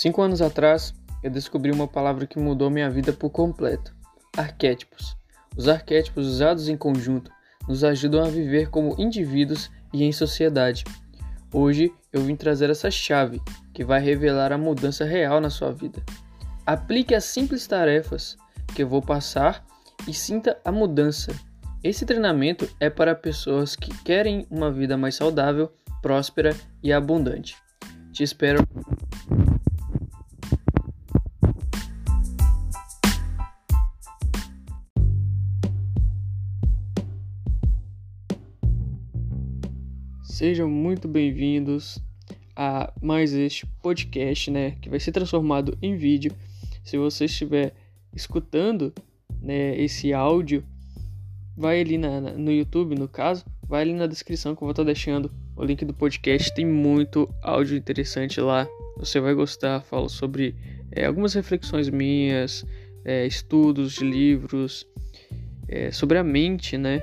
Cinco 0.00 0.22
anos 0.22 0.40
atrás, 0.40 0.94
eu 1.22 1.30
descobri 1.30 1.70
uma 1.70 1.86
palavra 1.86 2.26
que 2.26 2.38
mudou 2.38 2.70
minha 2.70 2.88
vida 2.88 3.12
por 3.12 3.28
completo: 3.28 3.94
arquétipos. 4.34 5.14
Os 5.54 5.68
arquétipos 5.68 6.26
usados 6.26 6.70
em 6.70 6.76
conjunto 6.76 7.30
nos 7.68 7.84
ajudam 7.84 8.24
a 8.24 8.28
viver 8.30 8.70
como 8.70 8.98
indivíduos 8.98 9.70
e 9.92 10.02
em 10.02 10.10
sociedade. 10.10 10.84
Hoje 11.52 11.92
eu 12.14 12.22
vim 12.22 12.34
trazer 12.34 12.70
essa 12.70 12.90
chave 12.90 13.42
que 13.74 13.84
vai 13.84 14.00
revelar 14.00 14.52
a 14.52 14.56
mudança 14.56 15.04
real 15.04 15.38
na 15.38 15.50
sua 15.50 15.70
vida. 15.70 16.02
Aplique 16.64 17.14
as 17.14 17.24
simples 17.24 17.66
tarefas 17.66 18.38
que 18.74 18.82
eu 18.82 18.88
vou 18.88 19.02
passar 19.02 19.62
e 20.08 20.14
sinta 20.14 20.58
a 20.64 20.72
mudança. 20.72 21.30
Esse 21.84 22.06
treinamento 22.06 22.66
é 22.80 22.88
para 22.88 23.14
pessoas 23.14 23.76
que 23.76 23.94
querem 24.02 24.46
uma 24.50 24.72
vida 24.72 24.96
mais 24.96 25.14
saudável, 25.14 25.70
próspera 26.00 26.56
e 26.82 26.90
abundante. 26.90 27.54
Te 28.14 28.22
espero. 28.22 28.66
Sejam 40.40 40.70
muito 40.70 41.06
bem-vindos 41.06 41.98
a 42.56 42.90
mais 43.02 43.34
este 43.34 43.66
podcast, 43.82 44.50
né, 44.50 44.70
que 44.80 44.88
vai 44.88 44.98
ser 44.98 45.12
transformado 45.12 45.76
em 45.82 45.98
vídeo. 45.98 46.32
Se 46.82 46.96
você 46.96 47.26
estiver 47.26 47.74
escutando, 48.16 48.90
né, 49.38 49.78
esse 49.78 50.14
áudio, 50.14 50.64
vai 51.54 51.82
ali 51.82 51.98
na, 51.98 52.22
na, 52.22 52.32
no 52.32 52.50
YouTube, 52.50 52.94
no 52.94 53.06
caso, 53.06 53.44
vai 53.68 53.82
ali 53.82 53.92
na 53.92 54.06
descrição 54.06 54.56
que 54.56 54.62
eu 54.62 54.64
vou 54.64 54.70
estar 54.70 54.82
deixando 54.82 55.30
o 55.54 55.62
link 55.62 55.84
do 55.84 55.92
podcast. 55.92 56.54
Tem 56.54 56.64
muito 56.64 57.28
áudio 57.42 57.76
interessante 57.76 58.40
lá. 58.40 58.66
Você 58.96 59.20
vai 59.20 59.34
gostar. 59.34 59.82
Falo 59.82 60.08
sobre 60.08 60.54
é, 60.90 61.04
algumas 61.04 61.34
reflexões 61.34 61.90
minhas, 61.90 62.64
é, 63.04 63.26
estudos 63.26 63.92
de 63.92 64.04
livros, 64.04 64.86
é, 65.68 65.92
sobre 65.92 66.16
a 66.16 66.24
mente, 66.24 66.78
né? 66.78 67.02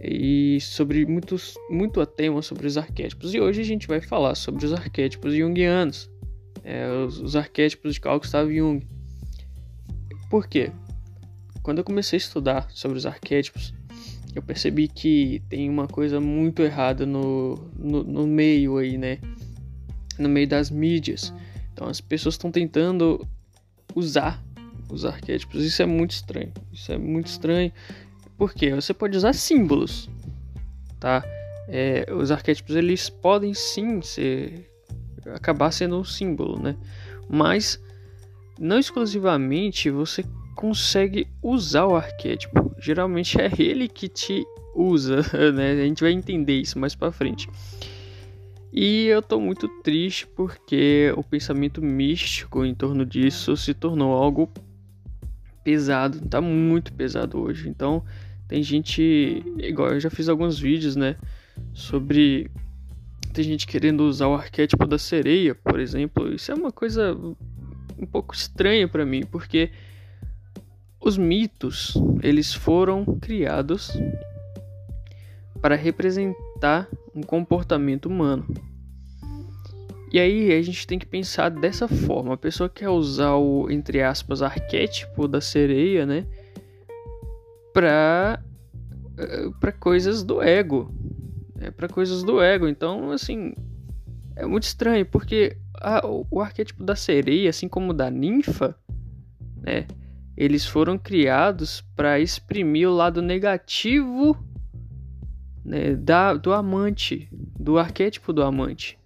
E 0.00 0.58
sobre 0.60 1.06
muitos, 1.06 1.54
muito 1.70 2.00
a 2.00 2.06
tema 2.06 2.42
sobre 2.42 2.66
os 2.66 2.76
arquétipos. 2.76 3.34
E 3.34 3.40
hoje 3.40 3.60
a 3.60 3.64
gente 3.64 3.86
vai 3.86 4.00
falar 4.00 4.34
sobre 4.34 4.64
os 4.64 4.72
arquétipos 4.72 5.34
junguianos, 5.34 6.10
é, 6.62 6.88
os, 6.88 7.20
os, 7.20 7.36
arquétipos 7.36 7.94
de 7.94 8.00
Carl 8.00 8.18
Gustav 8.18 8.52
Jung. 8.52 8.86
Por 10.28 10.46
quê? 10.46 10.70
Quando 11.62 11.78
eu 11.78 11.84
comecei 11.84 12.16
a 12.16 12.18
estudar 12.18 12.70
sobre 12.70 12.98
os 12.98 13.06
arquétipos, 13.06 13.74
eu 14.34 14.42
percebi 14.42 14.86
que 14.86 15.42
tem 15.48 15.68
uma 15.70 15.88
coisa 15.88 16.20
muito 16.20 16.62
errada 16.62 17.06
no, 17.06 17.54
no, 17.78 18.04
no 18.04 18.26
meio 18.26 18.76
aí, 18.76 18.98
né? 18.98 19.18
No 20.18 20.28
meio 20.28 20.46
das 20.46 20.70
mídias. 20.70 21.32
Então 21.72 21.88
as 21.88 22.00
pessoas 22.00 22.34
estão 22.34 22.50
tentando 22.50 23.26
usar 23.94 24.44
os 24.90 25.04
arquétipos. 25.04 25.64
Isso 25.64 25.82
é 25.82 25.86
muito 25.86 26.10
estranho. 26.12 26.52
Isso 26.72 26.92
é 26.92 26.98
muito 26.98 27.28
estranho. 27.28 27.72
Porque 28.36 28.74
você 28.74 28.92
pode 28.92 29.16
usar 29.16 29.32
símbolos, 29.32 30.08
tá? 31.00 31.24
É, 31.68 32.06
os 32.12 32.30
arquétipos 32.30 32.76
eles 32.76 33.08
podem 33.08 33.54
sim 33.54 34.00
ser 34.02 34.70
acabar 35.34 35.72
sendo 35.72 35.98
um 35.98 36.04
símbolo, 36.04 36.60
né? 36.60 36.76
Mas 37.28 37.80
não 38.58 38.78
exclusivamente 38.78 39.90
você 39.90 40.24
consegue 40.54 41.26
usar 41.42 41.86
o 41.86 41.96
arquétipo. 41.96 42.74
Geralmente 42.78 43.40
é 43.40 43.50
ele 43.58 43.88
que 43.88 44.08
te 44.08 44.44
usa, 44.74 45.22
né? 45.52 45.72
A 45.72 45.86
gente 45.86 46.02
vai 46.02 46.12
entender 46.12 46.60
isso 46.60 46.78
mais 46.78 46.94
para 46.94 47.12
frente. 47.12 47.48
E 48.72 49.06
eu 49.06 49.22
tô 49.22 49.40
muito 49.40 49.68
triste 49.82 50.26
porque 50.26 51.12
o 51.16 51.22
pensamento 51.22 51.80
místico 51.80 52.64
em 52.64 52.74
torno 52.74 53.06
disso 53.06 53.56
se 53.56 53.72
tornou 53.72 54.12
algo 54.12 54.50
pesado, 55.64 56.20
tá 56.28 56.40
muito 56.40 56.92
pesado 56.92 57.40
hoje. 57.40 57.68
Então, 57.68 58.04
tem 58.48 58.62
gente, 58.62 59.42
igual 59.58 59.90
eu 59.90 60.00
já 60.00 60.10
fiz 60.10 60.28
alguns 60.28 60.58
vídeos, 60.58 60.96
né, 60.96 61.16
sobre 61.72 62.50
tem 63.32 63.44
gente 63.44 63.66
querendo 63.66 64.00
usar 64.00 64.28
o 64.28 64.34
arquétipo 64.34 64.86
da 64.86 64.98
sereia, 64.98 65.54
por 65.54 65.78
exemplo. 65.78 66.32
Isso 66.32 66.50
é 66.50 66.54
uma 66.54 66.72
coisa 66.72 67.14
um 67.98 68.06
pouco 68.06 68.34
estranha 68.34 68.88
para 68.88 69.04
mim, 69.04 69.24
porque 69.30 69.70
os 70.98 71.18
mitos, 71.18 71.94
eles 72.22 72.54
foram 72.54 73.04
criados 73.20 73.90
para 75.60 75.74
representar 75.74 76.88
um 77.14 77.22
comportamento 77.22 78.06
humano. 78.06 78.46
E 80.10 80.18
aí 80.18 80.52
a 80.52 80.62
gente 80.62 80.86
tem 80.86 80.98
que 80.98 81.06
pensar 81.06 81.50
dessa 81.50 81.86
forma. 81.86 82.34
A 82.34 82.38
pessoa 82.38 82.70
quer 82.70 82.88
usar 82.88 83.34
o 83.34 83.70
entre 83.70 84.02
aspas 84.02 84.40
arquétipo 84.40 85.28
da 85.28 85.42
sereia, 85.42 86.06
né? 86.06 86.26
Para 87.76 88.42
eh, 89.18 89.50
para 89.60 89.70
coisas 89.70 90.24
do 90.24 90.40
ego, 90.40 90.90
é 91.60 91.70
para 91.70 91.86
coisas 91.90 92.22
do 92.22 92.40
ego. 92.40 92.66
Então, 92.66 93.10
assim, 93.10 93.52
é 94.34 94.46
muito 94.46 94.62
estranho 94.62 95.04
porque 95.04 95.58
a, 95.78 96.06
o, 96.06 96.26
o 96.30 96.40
arquétipo 96.40 96.82
da 96.82 96.96
sereia, 96.96 97.50
assim 97.50 97.68
como 97.68 97.92
da 97.92 98.10
ninfa, 98.10 98.74
né, 99.62 99.86
eles 100.34 100.64
foram 100.64 100.96
criados 100.96 101.82
para 101.94 102.18
exprimir 102.18 102.88
o 102.88 102.94
lado 102.94 103.20
negativo 103.20 104.42
né, 105.62 105.94
da, 105.96 106.32
do 106.32 106.54
amante, 106.54 107.28
do 107.30 107.78
arquétipo 107.78 108.32
do 108.32 108.42
amante. 108.42 108.98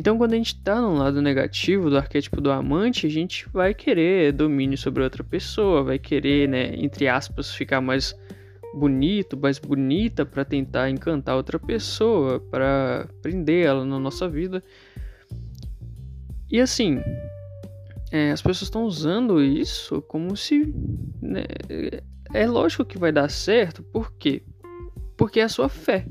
Então, 0.00 0.16
quando 0.16 0.32
a 0.32 0.36
gente 0.36 0.54
está 0.54 0.80
no 0.80 0.94
lado 0.94 1.20
negativo 1.20 1.90
do 1.90 1.98
arquétipo 1.98 2.40
do 2.40 2.50
amante, 2.50 3.06
a 3.06 3.10
gente 3.10 3.46
vai 3.50 3.74
querer 3.74 4.32
domínio 4.32 4.78
sobre 4.78 5.02
outra 5.02 5.22
pessoa, 5.22 5.84
vai 5.84 5.98
querer, 5.98 6.48
né, 6.48 6.74
entre 6.74 7.06
aspas, 7.06 7.54
ficar 7.54 7.82
mais 7.82 8.18
bonito, 8.72 9.36
mais 9.36 9.58
bonita 9.58 10.24
para 10.24 10.42
tentar 10.42 10.88
encantar 10.88 11.36
outra 11.36 11.58
pessoa, 11.58 12.40
para 12.40 13.10
prender 13.20 13.66
ela 13.66 13.84
na 13.84 13.98
nossa 13.98 14.26
vida. 14.26 14.64
E 16.50 16.58
assim, 16.58 16.98
é, 18.10 18.30
as 18.30 18.40
pessoas 18.40 18.62
estão 18.62 18.84
usando 18.84 19.42
isso 19.42 20.00
como 20.00 20.34
se. 20.34 20.74
Né, 21.20 21.44
é 22.32 22.46
lógico 22.46 22.86
que 22.86 22.96
vai 22.96 23.12
dar 23.12 23.28
certo, 23.28 23.82
por 23.82 24.14
quê? 24.14 24.42
Porque 25.14 25.40
é 25.40 25.42
a 25.42 25.48
sua 25.50 25.68
fé, 25.68 26.06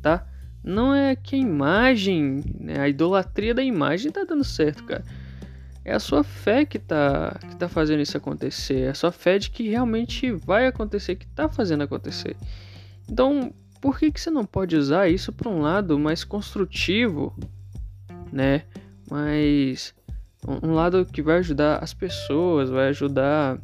tá? 0.00 0.31
Não 0.62 0.94
é 0.94 1.16
que 1.16 1.34
a 1.34 1.38
imagem, 1.38 2.42
né, 2.58 2.80
a 2.80 2.88
idolatria 2.88 3.54
da 3.54 3.62
imagem 3.62 4.12
tá 4.12 4.24
dando 4.24 4.44
certo, 4.44 4.84
cara. 4.84 5.04
É 5.84 5.92
a 5.92 5.98
sua 5.98 6.22
fé 6.22 6.64
que 6.64 6.78
tá, 6.78 7.36
que 7.50 7.56
tá 7.56 7.68
fazendo 7.68 8.00
isso 8.00 8.16
acontecer. 8.16 8.82
É 8.82 8.88
a 8.90 8.94
sua 8.94 9.10
fé 9.10 9.38
de 9.38 9.50
que 9.50 9.68
realmente 9.68 10.30
vai 10.30 10.66
acontecer, 10.66 11.16
que 11.16 11.26
tá 11.26 11.48
fazendo 11.48 11.82
acontecer. 11.82 12.36
Então, 13.10 13.52
por 13.80 13.98
que, 13.98 14.12
que 14.12 14.20
você 14.20 14.30
não 14.30 14.44
pode 14.44 14.76
usar 14.76 15.08
isso 15.08 15.32
para 15.32 15.50
um 15.50 15.60
lado 15.60 15.98
mais 15.98 16.22
construtivo, 16.22 17.36
né? 18.32 18.62
Mais 19.10 19.92
um 20.62 20.72
lado 20.72 21.04
que 21.04 21.20
vai 21.20 21.38
ajudar 21.38 21.78
as 21.78 21.92
pessoas, 21.92 22.70
vai 22.70 22.88
ajudar 22.88 23.58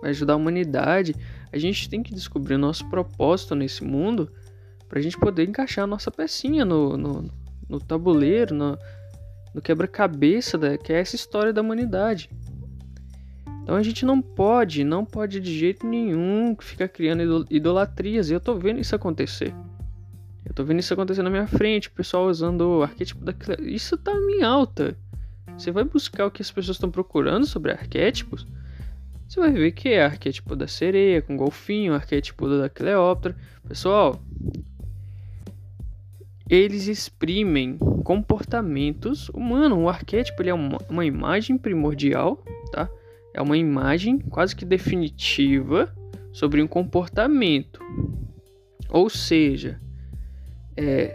vai 0.00 0.10
ajudar 0.10 0.32
a 0.32 0.36
humanidade. 0.36 1.14
A 1.52 1.58
gente 1.58 1.88
tem 1.90 2.02
que 2.02 2.14
descobrir 2.14 2.54
o 2.54 2.58
nosso 2.58 2.88
propósito 2.88 3.54
nesse 3.54 3.84
mundo 3.84 4.32
para 4.90 4.98
a 4.98 5.02
gente 5.02 5.16
poder 5.16 5.48
encaixar 5.48 5.84
a 5.84 5.86
nossa 5.86 6.10
pecinha 6.10 6.64
no, 6.64 6.96
no, 6.96 7.30
no 7.68 7.78
tabuleiro, 7.78 8.52
no, 8.52 8.76
no 9.54 9.62
quebra-cabeça 9.62 10.58
que 10.78 10.92
é 10.92 10.98
essa 10.98 11.14
história 11.14 11.52
da 11.52 11.60
humanidade. 11.60 12.28
Então 13.62 13.76
a 13.76 13.82
gente 13.84 14.04
não 14.04 14.20
pode, 14.20 14.82
não 14.82 15.04
pode 15.04 15.38
de 15.38 15.56
jeito 15.56 15.86
nenhum 15.86 16.56
ficar 16.58 16.88
criando 16.88 17.46
idolatrias. 17.48 18.28
E 18.28 18.32
eu 18.32 18.40
tô 18.40 18.56
vendo 18.56 18.80
isso 18.80 18.96
acontecer. 18.96 19.54
Eu 20.44 20.52
tô 20.52 20.64
vendo 20.64 20.80
isso 20.80 20.92
acontecer 20.92 21.22
na 21.22 21.30
minha 21.30 21.46
frente, 21.46 21.86
o 21.86 21.92
pessoal 21.92 22.26
usando 22.26 22.62
o 22.62 22.82
arquétipo 22.82 23.24
da 23.24 23.32
Isso 23.60 23.96
tá 23.96 24.10
em 24.12 24.42
alta. 24.42 24.98
Você 25.56 25.70
vai 25.70 25.84
buscar 25.84 26.26
o 26.26 26.32
que 26.32 26.42
as 26.42 26.50
pessoas 26.50 26.76
estão 26.76 26.90
procurando 26.90 27.46
sobre 27.46 27.70
arquétipos. 27.70 28.44
Você 29.28 29.38
vai 29.38 29.52
ver 29.52 29.70
que 29.70 29.90
é 29.90 30.04
arquétipo 30.04 30.56
da 30.56 30.66
sereia 30.66 31.22
com 31.22 31.36
golfinho, 31.36 31.94
arquétipo 31.94 32.48
da 32.48 32.68
Cleópatra. 32.68 33.36
Pessoal, 33.68 34.20
eles 36.50 36.88
exprimem 36.88 37.78
comportamentos 38.02 39.28
humanos. 39.28 39.78
O 39.78 39.88
arquétipo 39.88 40.42
ele 40.42 40.50
é 40.50 40.54
uma, 40.54 40.78
uma 40.88 41.06
imagem 41.06 41.56
primordial, 41.56 42.42
tá? 42.72 42.90
É 43.32 43.40
uma 43.40 43.56
imagem 43.56 44.18
quase 44.18 44.56
que 44.56 44.64
definitiva 44.64 45.94
sobre 46.32 46.60
um 46.60 46.66
comportamento. 46.66 47.80
Ou 48.88 49.08
seja, 49.08 49.80
é, 50.76 51.14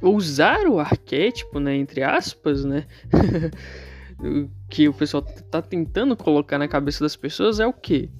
usar 0.00 0.66
o 0.66 0.78
arquétipo, 0.78 1.60
né, 1.60 1.76
entre 1.76 2.02
aspas, 2.02 2.64
né, 2.64 2.86
que 4.70 4.88
o 4.88 4.94
pessoal 4.94 5.22
está 5.36 5.60
tentando 5.60 6.16
colocar 6.16 6.58
na 6.58 6.66
cabeça 6.66 7.04
das 7.04 7.14
pessoas 7.14 7.60
é 7.60 7.66
o 7.66 7.74
que? 7.74 8.10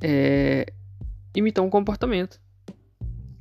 É 0.00 0.66
imitar 1.34 1.64
um 1.64 1.70
comportamento. 1.70 2.40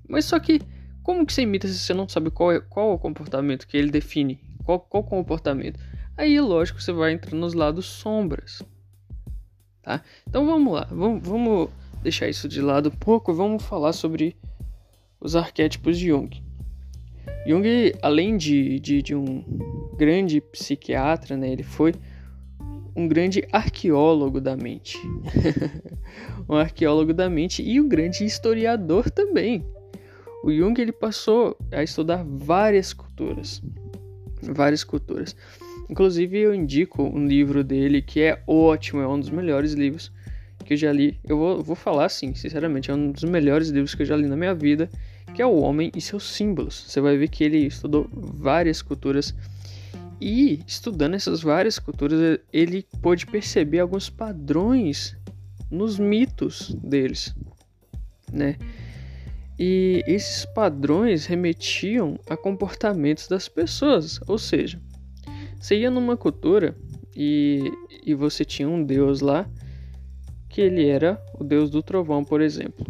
Mas 0.10 0.26
só 0.26 0.40
que 0.40 0.60
como 1.08 1.26
que 1.26 1.32
você 1.32 1.44
imita 1.44 1.70
se 1.70 1.80
você 1.80 1.94
não 1.94 2.06
sabe 2.06 2.30
qual 2.30 2.52
é, 2.52 2.60
qual 2.60 2.92
é 2.92 2.94
o 2.94 3.00
comportamento 3.00 3.66
que 3.66 3.78
ele 3.78 3.90
define? 3.90 4.42
Qual, 4.66 4.78
qual 4.78 5.02
comportamento? 5.02 5.80
Aí, 6.18 6.38
lógico, 6.42 6.82
você 6.82 6.92
vai 6.92 7.14
entrar 7.14 7.34
nos 7.34 7.54
lados 7.54 7.86
sombras. 7.86 8.62
Tá? 9.82 10.04
Então 10.28 10.46
vamos 10.46 10.74
lá, 10.74 10.86
vamos, 10.92 11.26
vamos 11.26 11.70
deixar 12.04 12.28
isso 12.28 12.50
de 12.50 12.62
lado 12.62 12.90
um 12.90 12.98
pouco, 12.98 13.34
vamos 13.34 13.64
falar 13.64 13.94
sobre 13.94 14.36
os 15.22 15.34
arquétipos 15.34 15.98
de 15.98 16.08
Jung. 16.08 16.44
Jung, 17.48 17.94
além 18.02 18.36
de, 18.36 18.78
de, 18.82 19.02
de 19.02 19.16
um 19.16 19.94
grande 19.98 20.42
psiquiatra, 20.42 21.38
né, 21.38 21.50
ele 21.50 21.64
foi 21.64 21.94
um 22.94 23.08
grande 23.08 23.48
arqueólogo 23.50 24.42
da 24.42 24.58
mente. 24.58 25.00
um 26.50 26.56
arqueólogo 26.56 27.14
da 27.14 27.30
mente 27.30 27.64
e 27.64 27.80
um 27.80 27.88
grande 27.88 28.26
historiador 28.26 29.10
também. 29.10 29.66
O 30.48 30.54
Jung 30.54 30.80
ele 30.82 30.94
passou 30.94 31.58
a 31.74 31.84
estudar 31.84 32.24
várias 32.26 32.94
culturas. 32.94 33.62
Várias 34.42 34.82
culturas. 34.82 35.36
Inclusive 35.90 36.40
eu 36.40 36.56
indico 36.56 37.04
um 37.04 37.28
livro 37.28 37.66
dele 37.66 38.02
que 38.02 38.22
é 38.22 38.42
ótimo, 38.48 39.02
é 39.02 39.08
um 39.10 39.20
dos 39.20 39.30
melhores 39.30 39.74
livros 39.74 40.10
que 40.64 40.76
eu 40.76 40.78
já 40.78 40.90
li. 40.94 41.20
Eu 41.28 41.38
vou, 41.38 41.62
vou 41.62 41.76
falar 41.76 42.06
assim, 42.06 42.34
sinceramente, 42.34 42.90
é 42.90 42.94
um 42.94 43.12
dos 43.12 43.26
melhores 43.26 43.68
livros 43.68 43.94
que 43.94 44.04
eu 44.04 44.06
já 44.06 44.16
li 44.16 44.26
na 44.26 44.38
minha 44.38 44.56
vida, 44.56 44.90
que 45.36 45.42
é 45.42 45.46
O 45.46 45.58
Homem 45.58 45.92
e 45.94 46.00
seus 46.00 46.24
Símbolos. 46.24 46.82
Você 46.88 47.02
vai 47.02 47.18
ver 47.18 47.28
que 47.28 47.44
ele 47.44 47.66
estudou 47.66 48.10
várias 48.14 48.82
culturas 48.82 49.36
e 50.22 50.62
estudando 50.66 51.16
essas 51.16 51.42
várias 51.42 51.78
culturas, 51.78 52.40
ele 52.54 52.88
pôde 53.02 53.26
perceber 53.26 53.80
alguns 53.80 54.10
padrões 54.10 55.14
nos 55.70 56.00
mitos 56.00 56.74
deles, 56.82 57.36
né? 58.32 58.56
E 59.60 60.04
esses 60.06 60.46
padrões 60.46 61.26
remetiam 61.26 62.20
a 62.30 62.38
comportamentos 62.38 63.28
das 63.28 63.48
pessoas, 63.48 64.20
ou 64.28 64.38
seja, 64.38 64.80
você 65.60 65.80
ia 65.80 65.90
numa 65.90 66.16
cultura 66.16 66.76
e, 67.16 67.72
e 68.06 68.14
você 68.14 68.46
tinha 68.46 68.70
um 68.70 68.84
deus 68.84 69.22
lá 69.22 69.50
que 70.48 70.62
ele 70.62 70.88
era 70.88 71.20
o 71.40 71.44
deus 71.44 71.70
do 71.70 71.82
trovão, 71.82 72.24
por 72.24 72.42
exemplo. 72.42 72.86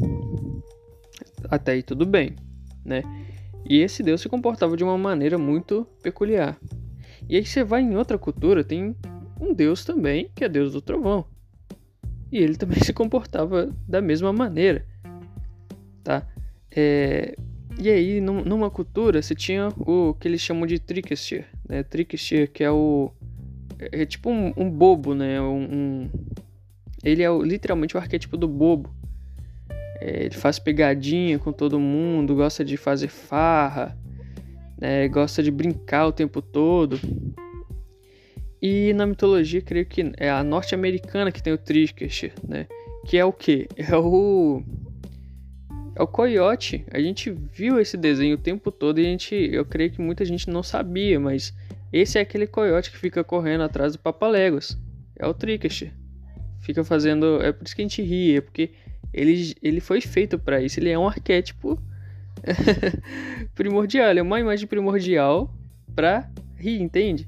Até 1.49 1.73
aí 1.73 1.83
tudo 1.83 2.05
bem, 2.05 2.35
né? 2.83 3.03
E 3.69 3.79
esse 3.79 4.03
deus 4.03 4.21
se 4.21 4.29
comportava 4.29 4.75
de 4.75 4.83
uma 4.83 4.97
maneira 4.97 5.37
muito 5.37 5.87
peculiar. 6.01 6.57
E 7.29 7.35
aí 7.35 7.45
você 7.45 7.63
vai 7.63 7.81
em 7.81 7.95
outra 7.95 8.17
cultura, 8.17 8.63
tem 8.63 8.95
um 9.39 9.53
deus 9.53 9.83
também, 9.83 10.29
que 10.35 10.43
é 10.43 10.49
deus 10.49 10.73
do 10.73 10.81
trovão. 10.81 11.25
E 12.31 12.37
ele 12.37 12.55
também 12.55 12.79
se 12.83 12.93
comportava 12.93 13.73
da 13.87 14.01
mesma 14.01 14.33
maneira, 14.33 14.85
tá? 16.03 16.27
É, 16.79 17.35
e 17.79 17.89
aí, 17.89 18.21
numa 18.21 18.69
cultura, 18.69 19.19
você 19.19 19.33
tinha 19.33 19.69
o 19.79 20.13
que 20.13 20.27
eles 20.27 20.41
chamam 20.41 20.67
de 20.67 20.77
trickster, 20.77 21.47
né? 21.67 21.81
Trickster, 21.81 22.51
que 22.51 22.63
é 22.63 22.69
o... 22.69 23.11
É, 23.79 24.03
é 24.03 24.05
tipo 24.05 24.29
um, 24.29 24.53
um 24.55 24.69
bobo, 24.69 25.15
né? 25.15 25.41
Um, 25.41 25.63
um, 25.63 26.09
ele 27.03 27.23
é 27.23 27.31
o, 27.31 27.41
literalmente 27.41 27.97
o 27.97 27.99
arquétipo 27.99 28.37
do 28.37 28.47
bobo. 28.47 28.93
É, 29.99 30.25
ele 30.25 30.35
faz 30.35 30.59
pegadinha 30.59 31.39
com 31.39 31.51
todo 31.51 31.79
mundo, 31.79 32.35
gosta 32.35 32.63
de 32.63 32.77
fazer 32.77 33.07
farra, 33.07 33.97
né? 34.79 35.07
gosta 35.07 35.41
de 35.41 35.49
brincar 35.49 36.05
o 36.05 36.11
tempo 36.11 36.43
todo. 36.43 36.99
E 38.61 38.93
na 38.93 39.07
mitologia, 39.07 39.63
creio 39.63 39.85
que 39.87 40.11
é 40.17 40.29
a 40.29 40.43
norte-americana 40.43 41.31
que 41.31 41.41
tem 41.41 41.53
o 41.53 41.57
Trickster, 41.57 42.33
né? 42.47 42.67
Que 43.07 43.17
é 43.17 43.25
o 43.25 43.33
que? 43.33 43.67
É 43.75 43.95
o 43.95 44.63
é 45.97 46.03
o 46.03 46.07
coiote. 46.07 46.85
A 46.91 46.99
gente 46.99 47.31
viu 47.31 47.79
esse 47.79 47.97
desenho 47.97 48.35
o 48.35 48.39
tempo 48.39 48.71
todo 48.71 48.99
e 48.99 49.05
a 49.05 49.09
gente, 49.09 49.33
eu 49.33 49.65
creio 49.65 49.89
que 49.89 49.99
muita 49.99 50.23
gente 50.23 50.47
não 50.47 50.61
sabia, 50.61 51.19
mas 51.19 51.55
esse 51.91 52.19
é 52.19 52.21
aquele 52.21 52.45
coiote 52.45 52.91
que 52.91 52.97
fica 52.97 53.23
correndo 53.23 53.63
atrás 53.63 53.93
do 53.93 53.99
Papaléguas. 53.99 54.77
É 55.15 55.25
o 55.25 55.33
Trickster. 55.33 55.91
Fica 56.59 56.83
fazendo, 56.83 57.41
é 57.41 57.51
por 57.51 57.65
isso 57.65 57.75
que 57.75 57.81
a 57.81 57.85
gente 57.85 58.03
ri, 58.03 58.37
é 58.37 58.41
porque 58.41 58.71
ele, 59.11 59.55
ele 59.63 59.79
foi 59.79 59.99
feito 59.99 60.37
para 60.37 60.61
isso. 60.61 60.79
Ele 60.79 60.91
é 60.91 60.99
um 60.99 61.07
arquétipo 61.07 61.81
primordial, 63.55 64.09
é 64.09 64.21
uma 64.21 64.39
imagem 64.39 64.67
primordial 64.67 65.51
para 65.95 66.29
rir, 66.57 66.79
entende? 66.79 67.27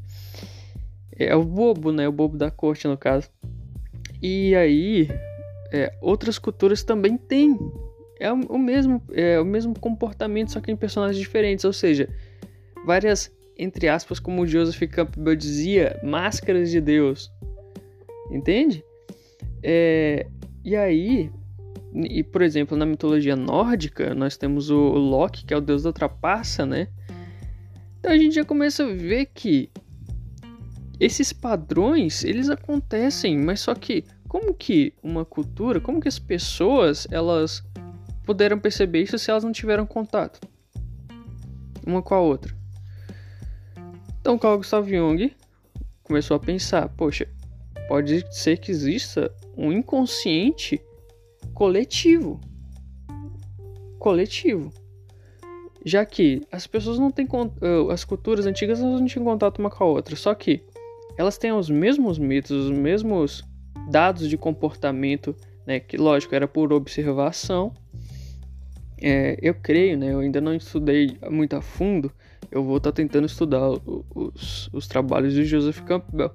É 1.17 1.35
o 1.35 1.43
bobo, 1.43 1.91
né? 1.91 2.07
O 2.07 2.11
bobo 2.11 2.37
da 2.37 2.51
corte, 2.51 2.87
no 2.87 2.97
caso. 2.97 3.27
E 4.21 4.53
aí, 4.53 5.09
é, 5.71 5.91
outras 6.01 6.37
culturas 6.37 6.83
também 6.83 7.17
têm 7.17 7.57
é 8.19 8.31
o, 8.31 8.57
mesmo, 8.57 9.01
é 9.11 9.39
o 9.39 9.45
mesmo 9.45 9.77
comportamento, 9.79 10.51
só 10.51 10.59
que 10.59 10.71
em 10.71 10.75
personagens 10.75 11.17
diferentes. 11.17 11.63
Ou 11.63 11.73
seja, 11.73 12.09
várias, 12.85 13.31
entre 13.57 13.87
aspas, 13.87 14.19
como 14.19 14.41
o 14.41 14.47
Joseph 14.47 14.81
Campbell 14.89 15.35
dizia, 15.35 15.99
máscaras 16.03 16.69
de 16.69 16.81
Deus. 16.81 17.31
Entende? 18.31 18.83
É, 19.63 20.27
e 20.63 20.75
aí, 20.75 21.31
e 21.93 22.23
por 22.23 22.41
exemplo, 22.41 22.77
na 22.77 22.85
mitologia 22.85 23.35
nórdica, 23.35 24.13
nós 24.13 24.37
temos 24.37 24.69
o 24.69 24.77
Loki, 24.77 25.45
que 25.45 25.53
é 25.53 25.57
o 25.57 25.61
deus 25.61 25.83
da 25.83 25.93
trapaça, 25.93 26.65
né? 26.65 26.87
Então 27.99 28.11
a 28.11 28.17
gente 28.17 28.35
já 28.35 28.45
começa 28.45 28.83
a 28.83 28.93
ver 28.93 29.27
que 29.33 29.69
esses 30.99 31.31
padrões, 31.31 32.23
eles 32.23 32.49
acontecem, 32.49 33.37
mas 33.37 33.61
só 33.61 33.73
que 33.73 34.03
como 34.27 34.53
que 34.53 34.93
uma 35.01 35.25
cultura, 35.25 35.81
como 35.81 35.99
que 35.99 36.07
as 36.07 36.19
pessoas, 36.19 37.07
elas 37.09 37.63
puderam 38.29 38.59
perceber 38.59 39.01
isso 39.01 39.17
se 39.17 39.31
elas 39.31 39.43
não 39.43 39.51
tiveram 39.51 39.87
contato 39.87 40.39
uma 41.83 41.99
com 41.99 42.13
a 42.13 42.19
outra. 42.19 42.55
Então 44.21 44.37
Carl 44.37 44.57
Gustav 44.57 44.87
Jung 44.87 45.35
começou 46.03 46.37
a 46.37 46.39
pensar, 46.39 46.89
poxa, 46.89 47.27
pode 47.87 48.23
ser 48.31 48.59
que 48.59 48.69
exista 48.69 49.33
um 49.57 49.71
inconsciente 49.71 50.79
coletivo. 51.55 52.39
Coletivo. 53.97 54.71
Já 55.83 56.05
que 56.05 56.43
as 56.51 56.67
pessoas 56.67 56.99
não 56.99 57.09
têm 57.09 57.25
eh, 57.25 57.91
as 57.91 58.05
culturas 58.05 58.45
antigas 58.45 58.79
não 58.79 59.03
tinham 59.07 59.25
contato 59.25 59.57
uma 59.57 59.71
com 59.71 59.83
a 59.83 59.87
outra, 59.87 60.15
só 60.15 60.35
que 60.35 60.63
elas 61.17 61.39
têm 61.39 61.51
os 61.51 61.67
mesmos 61.67 62.19
mitos, 62.19 62.51
os 62.51 62.69
mesmos 62.69 63.43
dados 63.89 64.29
de 64.29 64.37
comportamento, 64.37 65.35
né, 65.65 65.79
que 65.79 65.97
lógico 65.97 66.35
era 66.35 66.47
por 66.47 66.71
observação 66.71 67.73
é, 69.01 69.37
eu 69.41 69.53
creio, 69.53 69.97
né? 69.97 70.13
Eu 70.13 70.19
ainda 70.19 70.41
não 70.41 70.53
estudei 70.53 71.17
muito 71.29 71.55
a 71.55 71.61
fundo. 71.61 72.11
Eu 72.51 72.63
vou 72.63 72.77
estar 72.77 72.91
tá 72.91 72.95
tentando 72.95 73.25
estudar 73.25 73.69
os, 74.15 74.69
os 74.73 74.87
trabalhos 74.87 75.33
de 75.33 75.45
Joseph 75.45 75.81
Campbell. 75.81 76.31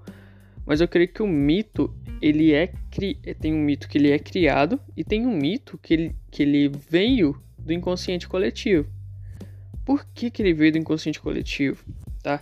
Mas 0.67 0.81
eu 0.81 0.89
creio 0.89 1.09
que 1.09 1.23
o 1.23 1.27
mito, 1.27 1.95
ele 2.23 2.53
é 2.53 2.73
cri... 2.91 3.17
tem 3.39 3.53
um 3.53 3.61
mito 3.61 3.89
que 3.89 3.99
ele 3.99 4.11
é 4.11 4.19
criado 4.19 4.81
e 4.97 5.05
tem 5.05 5.27
um 5.27 5.37
mito 5.37 5.79
que 5.79 5.93
ele, 5.93 6.17
que 6.31 6.43
ele 6.43 6.69
veio 6.69 7.39
do 7.59 7.73
inconsciente 7.73 8.27
coletivo. 8.27 8.89
Por 9.85 10.07
que, 10.15 10.31
que 10.31 10.41
ele 10.41 10.55
veio 10.55 10.73
do 10.73 10.79
inconsciente 10.79 11.21
coletivo? 11.21 11.85
Tá? 12.23 12.41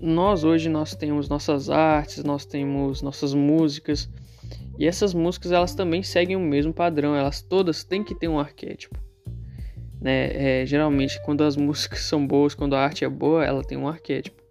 Nós 0.00 0.42
hoje 0.42 0.68
nós 0.68 0.96
temos 0.96 1.28
nossas 1.28 1.70
artes, 1.70 2.24
nós 2.24 2.44
temos 2.44 3.02
nossas 3.02 3.32
músicas, 3.32 4.10
e 4.78 4.86
essas 4.86 5.14
músicas 5.14 5.52
elas 5.52 5.74
também 5.74 6.02
seguem 6.02 6.36
o 6.36 6.40
mesmo 6.40 6.72
padrão, 6.72 7.14
elas 7.14 7.42
todas 7.42 7.84
têm 7.84 8.02
que 8.02 8.14
ter 8.14 8.28
um 8.28 8.38
arquétipo. 8.38 8.98
Né? 10.00 10.60
É, 10.62 10.66
geralmente 10.66 11.20
quando 11.24 11.44
as 11.44 11.56
músicas 11.56 12.00
são 12.00 12.26
boas, 12.26 12.54
quando 12.54 12.74
a 12.74 12.80
arte 12.80 13.04
é 13.04 13.08
boa, 13.08 13.44
ela 13.44 13.62
tem 13.62 13.78
um 13.78 13.88
arquétipo. 13.88 14.42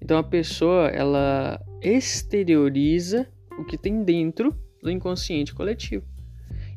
Então 0.00 0.18
a 0.18 0.22
pessoa 0.22 0.88
ela 0.88 1.60
exterioriza 1.80 3.26
o 3.58 3.64
que 3.64 3.78
tem 3.78 4.04
dentro 4.04 4.54
do 4.82 4.90
inconsciente 4.90 5.54
coletivo. 5.54 6.04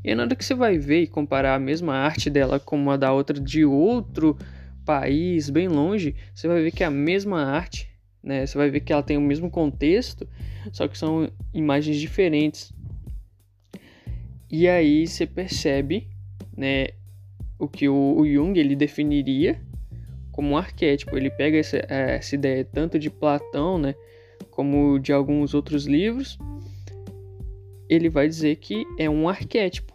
E 0.04 0.10
aí, 0.10 0.16
na 0.16 0.24
hora 0.24 0.36
que 0.36 0.46
você 0.46 0.54
vai 0.54 0.78
ver 0.78 1.02
e 1.02 1.08
comparar 1.08 1.56
a 1.56 1.60
mesma 1.60 1.94
arte 1.94 2.30
dela 2.30 2.60
com 2.60 2.78
uma 2.78 2.98
da 2.98 3.12
outra 3.12 3.38
de 3.38 3.66
outro 3.66 4.38
país 4.86 5.50
bem 5.50 5.68
longe, 5.68 6.16
você 6.34 6.48
vai 6.48 6.62
ver 6.62 6.72
que 6.72 6.84
é 6.84 6.88
a 6.88 6.92
mesma 6.92 7.44
arte, 7.44 7.90
né? 8.24 8.46
Você 8.46 8.58
vai 8.58 8.70
ver 8.70 8.80
que 8.80 8.94
ela 8.94 9.04
tem 9.04 9.18
o 9.18 9.22
mesmo 9.22 9.52
contexto, 9.52 10.26
só 10.72 10.88
que 10.88 10.98
são 10.98 11.30
imagens 11.54 11.98
diferentes. 11.98 12.72
E 14.50 14.68
aí 14.68 15.06
você 15.06 15.26
percebe, 15.26 16.08
né, 16.56 16.88
o 17.60 17.68
que 17.68 17.90
o, 17.90 18.16
o 18.18 18.26
Jung 18.26 18.58
ele 18.58 18.76
definiria 18.76 19.60
como 20.32 20.52
um 20.52 20.58
arquétipo. 20.58 21.18
Ele 21.18 21.30
pega 21.30 21.58
essa, 21.58 21.78
essa 21.90 22.36
ideia 22.36 22.64
tanto 22.64 22.98
de 22.98 23.10
Platão, 23.10 23.78
né, 23.78 23.96
como 24.52 25.00
de 25.00 25.12
alguns 25.12 25.54
outros 25.54 25.86
livros. 25.86 26.38
Ele 27.90 28.10
vai 28.10 28.28
dizer 28.28 28.56
que 28.58 28.86
é 28.98 29.10
um 29.10 29.28
arquétipo, 29.28 29.94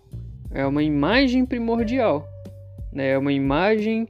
é 0.51 0.67
uma 0.67 0.83
imagem 0.83 1.47
primordial, 1.47 2.27
né, 2.93 3.11
é 3.11 3.19
uma 3.19 3.33
imagem 3.33 4.07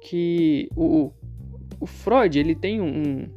que 0.00 0.68
o, 0.76 1.12
o 1.80 1.86
Freud 1.86 2.38
ele 2.38 2.54
tem 2.54 2.80
um, 2.80 3.28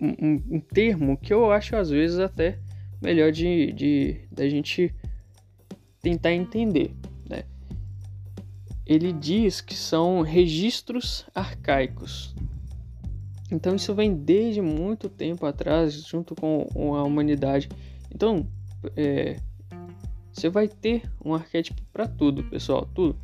um, 0.00 0.42
um 0.50 0.60
termo 0.60 1.16
que 1.16 1.32
eu 1.32 1.50
acho 1.50 1.76
às 1.76 1.90
vezes 1.90 2.18
até 2.18 2.58
melhor 3.04 3.30
de, 3.30 3.72
de 3.72 4.20
da 4.32 4.48
gente 4.48 4.92
tentar 6.00 6.32
entender, 6.32 6.92
né? 7.28 7.44
ele 8.86 9.12
diz 9.12 9.60
que 9.60 9.74
são 9.74 10.22
registros 10.22 11.26
arcaicos. 11.34 12.34
Então 13.50 13.76
isso 13.76 13.94
vem 13.94 14.14
desde 14.14 14.60
muito 14.60 15.08
tempo 15.08 15.46
atrás, 15.46 16.02
junto 16.02 16.34
com 16.34 16.94
a 16.94 17.04
humanidade. 17.04 17.68
Então, 18.12 18.48
é, 18.96 19.36
você 20.32 20.48
vai 20.48 20.66
ter 20.66 21.02
um 21.24 21.34
arquétipo 21.34 21.80
para 21.92 22.08
tudo, 22.08 22.42
pessoal, 22.44 22.88
tudo. 22.94 23.16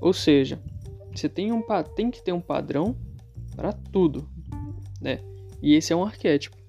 Ou 0.00 0.12
seja, 0.12 0.60
você 1.14 1.28
tem, 1.28 1.52
um, 1.52 1.62
tem 1.96 2.10
que 2.10 2.22
ter 2.22 2.32
um 2.32 2.40
padrão 2.40 2.96
para 3.56 3.72
tudo, 3.72 4.28
né? 5.00 5.20
E 5.60 5.74
esse 5.74 5.92
é 5.92 5.96
um 5.96 6.04
arquétipo. 6.04 6.61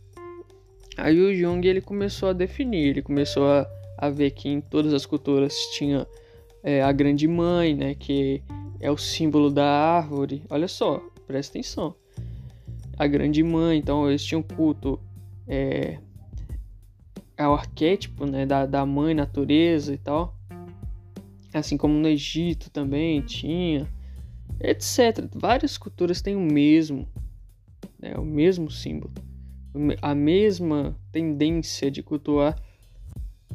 Aí 0.98 1.20
o 1.20 1.34
Jung 1.34 1.68
ele 1.68 1.82
começou 1.82 2.30
a 2.30 2.34
definir, 2.34 2.90
ele 2.90 3.02
começou 3.02 3.46
a, 3.48 3.68
a 3.98 4.10
ver 4.10 4.32
que 4.32 4.50
em 4.50 4.62
todas 4.62 4.94
as 4.94 5.06
culturas 5.06 5.56
tinha 5.74 6.08
é, 6.64 6.82
a 6.82 6.92
grande 6.92 7.28
mãe, 7.28 7.76
né? 7.76 7.96
Que 7.96 8.42
é 8.80 8.92
o 8.92 8.98
símbolo 8.98 9.50
da 9.50 9.66
árvore. 9.66 10.44
Olha 10.50 10.68
só, 10.68 11.02
presta 11.26 11.58
atenção. 11.58 11.96
A 12.98 13.08
grande 13.08 13.42
mãe, 13.42 13.80
então 13.80 14.08
eles 14.08 14.24
tinham 14.24 14.44
culto 14.44 15.00
é, 15.48 15.98
ao 17.38 17.54
arquétipo 17.54 18.26
né, 18.26 18.46
da, 18.46 18.66
da 18.66 18.86
mãe 18.86 19.14
natureza 19.14 19.94
e 19.94 19.98
tal. 19.98 20.38
Assim 21.54 21.78
como 21.78 21.94
no 21.94 22.08
Egito 22.08 22.70
também 22.70 23.22
tinha, 23.22 23.88
etc. 24.60 25.28
Várias 25.34 25.78
culturas 25.78 26.22
têm 26.22 26.36
o 26.36 26.42
mesmo, 26.42 27.08
né, 28.00 28.16
o 28.16 28.26
mesmo 28.26 28.72
símbolo, 28.72 29.14
a 30.02 30.14
mesma 30.14 30.96
tendência 31.12 31.90
de 31.90 32.04
cultuar 32.04 32.62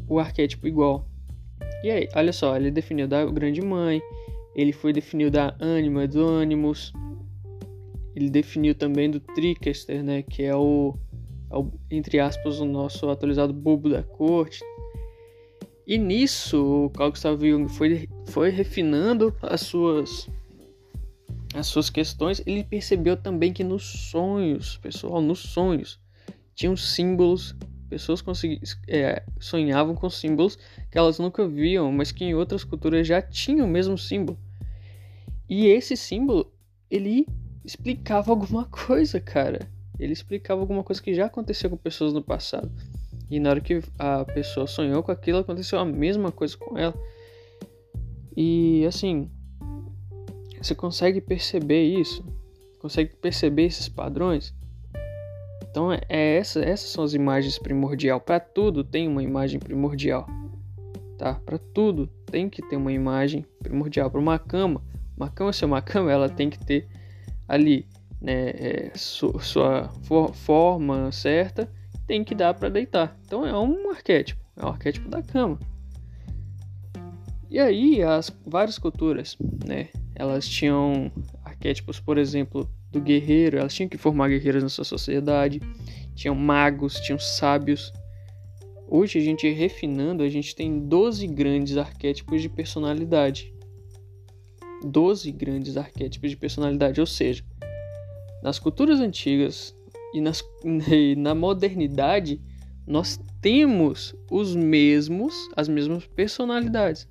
o 0.09 0.19
arquétipo 0.19 0.67
igual. 0.67 1.07
E 1.83 1.91
aí, 1.91 2.09
olha 2.15 2.33
só, 2.33 2.57
ele 2.57 2.71
definiu 2.71 3.07
da 3.07 3.25
grande 3.27 3.61
mãe, 3.61 4.01
ele 4.55 4.73
foi 4.73 4.93
definido 4.93 5.31
da 5.31 5.57
ânima 5.61 6.07
do 6.09 6.27
ânimos, 6.27 6.93
ele 8.15 8.31
definiu 8.31 8.75
também 8.75 9.11
do 9.11 9.21
Trickster, 9.21 10.03
né, 10.03 10.23
que 10.23 10.43
é 10.43 10.57
o 10.57 10.97
entre 11.91 12.21
aspas, 12.21 12.61
o 12.61 12.65
nosso 12.65 13.09
atualizado 13.09 13.53
bobo 13.53 13.89
da 13.89 14.03
corte. 14.03 14.61
E 15.87 15.97
nisso, 15.97 16.85
o 16.85 16.91
Carl 16.91 17.11
Gustav 17.11 17.43
Jung 17.43 17.69
foi, 17.69 18.09
foi 18.27 18.51
refinando 18.51 19.35
as 19.41 19.63
suas, 19.63 20.29
as 21.55 21.67
suas 21.67 21.89
questões. 21.89 22.43
Ele 22.47 22.63
percebeu 22.63 23.17
também 23.17 23.53
que 23.53 23.65
nos 23.65 23.85
sonhos, 24.11 24.77
pessoal, 24.77 25.23
nos 25.23 25.39
sonhos, 25.39 25.99
tinham 26.59 26.77
símbolos. 26.77 27.55
Pessoas 27.89 28.23
é, 28.87 29.23
sonhavam 29.41 29.95
com 29.95 30.11
símbolos 30.11 30.59
que 30.91 30.99
elas 30.99 31.19
nunca 31.19 31.49
viam, 31.49 31.91
mas 31.91 32.13
que 32.13 32.25
em 32.25 32.35
outras 32.35 32.65
culturas 32.65 33.07
já 33.07 33.23
tinham 33.23 33.67
o 33.67 33.71
mesmo 33.71 33.97
símbolo. 33.97 34.39
E 35.49 35.67
esse 35.67 35.97
símbolo, 35.97 36.53
ele 36.91 37.27
explicava 37.65 38.31
alguma 38.31 38.67
coisa, 38.67 39.19
cara 39.19 39.61
ele 39.99 40.13
explicava 40.13 40.61
alguma 40.61 40.85
coisa 40.85 41.03
que 41.03 41.13
já 41.13 41.27
aconteceu 41.27 41.69
com 41.69 41.77
pessoas 41.77 42.13
no 42.13 42.23
passado. 42.23 42.71
E 43.29 43.41
na 43.41 43.51
hora 43.51 43.61
que 43.61 43.83
a 43.99 44.25
pessoa 44.25 44.67
sonhou 44.67 45.03
com 45.03 45.11
aquilo, 45.11 45.39
aconteceu 45.39 45.79
a 45.79 45.85
mesma 45.85 46.31
coisa 46.31 46.57
com 46.57 46.79
ela. 46.79 46.95
E 48.37 48.87
assim, 48.87 49.29
você 50.61 50.75
consegue 50.75 51.21
perceber 51.21 51.83
isso? 51.83 52.25
Consegue 52.79 53.17
perceber 53.17 53.65
esses 53.65 53.89
padrões? 53.89 54.55
Então 55.71 55.93
é, 55.93 56.01
é 56.09 56.37
essa, 56.37 56.61
essas 56.61 56.91
são 56.91 57.05
as 57.05 57.15
imagens 57.15 57.59
primordial. 57.59 58.21
Para 58.21 58.41
tudo 58.41 58.83
tem 58.83 59.07
uma 59.09 59.23
imagem 59.23 59.61
primordial, 59.61 60.27
tá? 61.17 61.35
Para 61.35 61.59
tudo 61.59 62.07
tem 62.27 62.49
que 62.49 62.63
ter 62.63 62.77
uma 62.77 62.93
imagem 62.93 63.45
primordial. 63.61 64.11
Para 64.11 64.21
uma 64.21 64.39
cama, 64.39 64.83
uma 65.17 65.29
cama 65.31 65.53
ser 65.53 65.65
uma 65.65 65.83
cama, 65.83 66.11
ela 66.11 66.29
tem 66.29 66.51
que 66.51 66.59
ter 66.59 66.89
ali 67.47 67.87
né, 68.21 68.51
é, 68.51 68.93
su 68.95 69.39
sua 69.39 69.89
for 70.03 70.35
forma 70.35 71.11
certa, 71.13 71.71
tem 72.07 72.25
que 72.25 72.35
dar 72.35 72.55
para 72.55 72.69
deitar. 72.69 73.17
Então 73.25 73.47
é 73.47 73.57
um 73.57 73.91
arquétipo, 73.91 74.43
é 74.57 74.65
o 74.65 74.69
arquétipo 74.69 75.09
da 75.09 75.23
cama. 75.23 75.59
E 77.51 77.59
aí 77.59 78.03
as 78.03 78.31
várias 78.47 78.79
culturas, 78.79 79.37
né, 79.67 79.89
elas 80.15 80.47
tinham 80.47 81.11
arquétipos, 81.45 81.99
por 81.99 82.19
exemplo, 82.19 82.69
do 82.91 83.01
guerreiro, 83.01 83.59
elas 83.59 83.75
tinham 83.75 83.89
que 83.89 83.99
formar 83.99 84.29
guerreiros 84.29 84.63
na 84.63 84.69
sua 84.69 84.85
sociedade, 84.85 85.61
tinham 86.15 86.35
magos, 86.35 87.01
tinham 87.01 87.19
sábios. 87.19 87.93
Hoje 88.89 89.19
a 89.19 89.23
gente 89.23 89.49
refinando, 89.51 90.23
a 90.23 90.29
gente 90.29 90.55
tem 90.55 90.81
12 90.81 91.27
grandes 91.27 91.77
arquétipos 91.77 92.41
de 92.41 92.49
personalidade. 92.49 93.53
12 94.85 95.31
grandes 95.33 95.77
arquétipos 95.77 96.31
de 96.31 96.37
personalidade, 96.37 97.01
ou 97.01 97.07
seja, 97.07 97.45
nas 98.43 98.59
culturas 98.59 99.01
antigas 99.01 99.75
e, 100.15 100.21
nas, 100.21 100.43
e 100.91 101.17
na 101.17 101.35
modernidade, 101.35 102.41
nós 102.87 103.21
temos 103.41 104.15
os 104.31 104.57
mesmos, 104.57 105.35
as 105.55 105.69
mesmas 105.69 106.07
personalidades. 106.07 107.07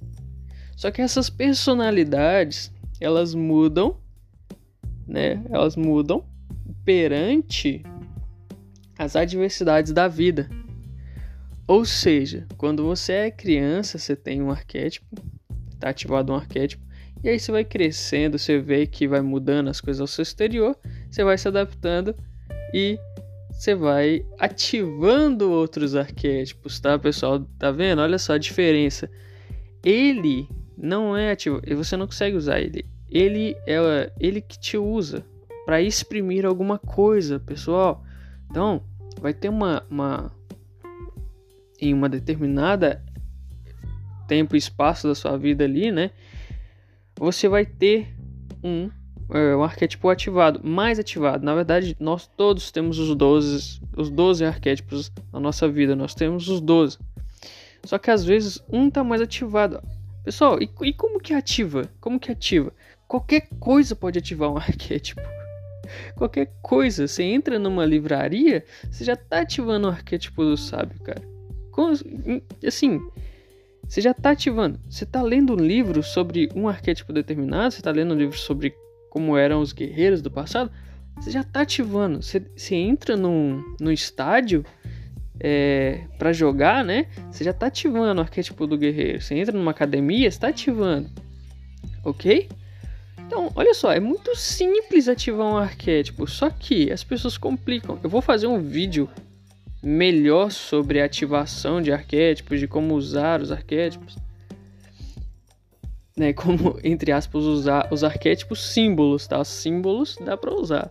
Só 0.75 0.91
que 0.91 1.01
essas 1.01 1.29
personalidades, 1.29 2.71
elas 2.99 3.33
mudam, 3.33 3.97
né? 5.07 5.43
Elas 5.49 5.75
mudam 5.75 6.25
perante 6.83 7.83
as 8.97 9.15
adversidades 9.15 9.91
da 9.91 10.07
vida. 10.07 10.49
Ou 11.67 11.85
seja, 11.85 12.47
quando 12.57 12.83
você 12.83 13.13
é 13.13 13.31
criança, 13.31 13.97
você 13.97 14.15
tem 14.15 14.41
um 14.41 14.49
arquétipo, 14.49 15.05
está 15.73 15.89
ativado 15.89 16.31
um 16.31 16.35
arquétipo, 16.35 16.85
e 17.23 17.29
aí 17.29 17.39
você 17.39 17.51
vai 17.51 17.65
crescendo, 17.65 18.37
você 18.37 18.59
vê 18.59 18.87
que 18.87 19.07
vai 19.07 19.21
mudando 19.21 19.69
as 19.69 19.81
coisas 19.81 19.99
ao 19.99 20.07
seu 20.07 20.23
exterior, 20.23 20.77
você 21.09 21.23
vai 21.23 21.37
se 21.37 21.47
adaptando 21.47 22.15
e 22.73 22.97
você 23.51 23.73
vai 23.73 24.25
ativando 24.39 25.51
outros 25.51 25.95
arquétipos, 25.95 26.79
tá, 26.79 26.97
pessoal? 26.97 27.39
Tá 27.57 27.71
vendo? 27.71 28.01
Olha 28.01 28.19
só 28.19 28.33
a 28.33 28.37
diferença. 28.37 29.09
Ele 29.83 30.47
não 30.77 31.17
é 31.17 31.31
ativo, 31.31 31.59
você 31.75 31.97
não 31.97 32.05
consegue 32.05 32.37
usar 32.37 32.59
ele. 32.59 32.85
Ele 33.09 33.55
é 33.65 34.11
ele 34.19 34.41
que 34.41 34.59
te 34.59 34.77
usa 34.77 35.25
para 35.65 35.81
exprimir 35.81 36.45
alguma 36.45 36.77
coisa, 36.77 37.39
pessoal. 37.39 38.03
Então, 38.49 38.83
vai 39.19 39.33
ter 39.33 39.49
uma, 39.49 39.85
uma 39.89 40.31
em 41.79 41.93
uma 41.93 42.09
determinada 42.09 43.03
tempo 44.27 44.55
e 44.55 44.57
espaço 44.57 45.07
da 45.07 45.15
sua 45.15 45.37
vida 45.37 45.63
ali, 45.63 45.91
né? 45.91 46.11
você 47.19 47.47
vai 47.47 47.65
ter 47.65 48.15
um, 48.63 48.89
é, 49.31 49.55
um 49.55 49.63
arquétipo 49.63 50.09
ativado, 50.09 50.61
mais 50.63 50.99
ativado. 50.99 51.43
Na 51.43 51.55
verdade, 51.55 51.95
nós 51.99 52.27
todos 52.27 52.71
temos 52.71 52.99
os 52.99 53.15
12, 53.15 53.81
os 53.95 54.09
12 54.09 54.45
arquétipos 54.45 55.11
na 55.33 55.39
nossa 55.39 55.67
vida, 55.67 55.95
nós 55.95 56.13
temos 56.13 56.47
os 56.47 56.61
12. 56.61 56.97
Só 57.83 57.97
que 57.97 58.11
às 58.11 58.23
vezes 58.23 58.63
um 58.71 58.87
está 58.87 59.03
mais 59.03 59.21
ativado. 59.21 59.81
Pessoal, 60.23 60.61
e, 60.61 60.69
e 60.81 60.93
como 60.93 61.19
que 61.19 61.33
ativa? 61.33 61.89
Como 61.99 62.19
que 62.19 62.31
ativa? 62.31 62.73
Qualquer 63.07 63.47
coisa 63.59 63.95
pode 63.95 64.19
ativar 64.19 64.51
um 64.51 64.57
arquétipo. 64.57 65.21
Qualquer 66.15 66.51
coisa. 66.61 67.07
Você 67.07 67.23
entra 67.23 67.57
numa 67.57 67.85
livraria, 67.85 68.63
você 68.89 69.03
já 69.03 69.13
está 69.13 69.39
ativando 69.39 69.87
o 69.87 69.91
arquétipo 69.91 70.43
do 70.43 70.57
sábio, 70.57 70.99
cara. 71.01 71.21
assim, 72.65 72.99
você 73.87 74.01
já 74.01 74.11
está 74.11 74.31
ativando. 74.31 74.79
Você 74.89 75.05
está 75.05 75.21
lendo 75.21 75.53
um 75.53 75.57
livro 75.57 76.03
sobre 76.03 76.49
um 76.55 76.67
arquétipo 76.67 77.13
determinado, 77.13 77.71
você 77.71 77.79
está 77.79 77.91
lendo 77.91 78.13
um 78.13 78.17
livro 78.17 78.37
sobre 78.37 78.73
como 79.09 79.37
eram 79.37 79.61
os 79.61 79.71
guerreiros 79.71 80.21
do 80.21 80.29
passado, 80.29 80.69
você 81.15 81.31
já 81.31 81.41
está 81.41 81.61
ativando. 81.61 82.21
Você, 82.21 82.41
você 82.55 82.75
entra 82.75 83.15
num, 83.15 83.63
num 83.79 83.91
estádio 83.91 84.65
é, 85.39 86.01
para 86.17 86.33
jogar, 86.33 86.83
né? 86.83 87.07
Você 87.31 87.43
já 87.43 87.51
está 87.51 87.67
ativando 87.67 88.19
o 88.19 88.23
arquétipo 88.23 88.67
do 88.67 88.77
guerreiro. 88.77 89.21
Você 89.21 89.35
entra 89.35 89.57
numa 89.57 89.71
academia, 89.71 90.27
está 90.27 90.49
ativando. 90.49 91.09
Ok? 92.03 92.49
Então, 93.27 93.51
olha 93.55 93.73
só, 93.73 93.91
é 93.91 93.99
muito 93.99 94.33
simples 94.37 95.09
ativar 95.09 95.45
um 95.45 95.57
arquétipo, 95.57 96.25
só 96.25 96.49
que 96.49 96.89
as 96.89 97.03
pessoas 97.03 97.37
complicam. 97.37 97.99
Eu 98.01 98.09
vou 98.09 98.21
fazer 98.21 98.47
um 98.47 98.61
vídeo 98.61 99.09
melhor 99.83 100.49
sobre 100.49 101.01
ativação 101.01 101.81
de 101.81 101.91
arquétipos, 101.91 102.57
de 102.57 102.67
como 102.69 102.95
usar 102.95 103.41
os 103.41 103.51
arquétipos. 103.51 104.15
Né, 106.15 106.31
como, 106.31 106.79
entre 106.83 107.11
aspas, 107.11 107.43
usar 107.43 107.89
os 107.91 108.01
arquétipos 108.01 108.71
símbolos, 108.73 109.27
tá? 109.27 109.39
Os 109.41 109.49
símbolos 109.49 110.17
dá 110.23 110.37
para 110.37 110.55
usar. 110.55 110.89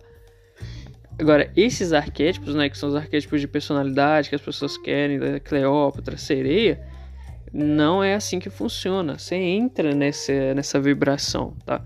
Agora, 1.19 1.51
esses 1.57 1.91
arquétipos, 1.91 2.53
né, 2.53 2.69
que 2.69 2.77
são 2.77 2.89
os 2.89 2.95
arquétipos 2.95 3.41
de 3.41 3.47
personalidade 3.47 4.29
que 4.29 4.35
as 4.35 4.41
pessoas 4.41 4.77
querem, 4.77 5.17
da 5.17 5.39
Cleópatra, 5.39 6.15
sereia, 6.17 6.79
não 7.51 8.03
é 8.03 8.13
assim 8.13 8.39
que 8.39 8.51
funciona. 8.51 9.17
Você 9.17 9.35
entra 9.35 9.95
nessa, 9.95 10.53
nessa 10.53 10.79
vibração, 10.79 11.55
tá? 11.65 11.83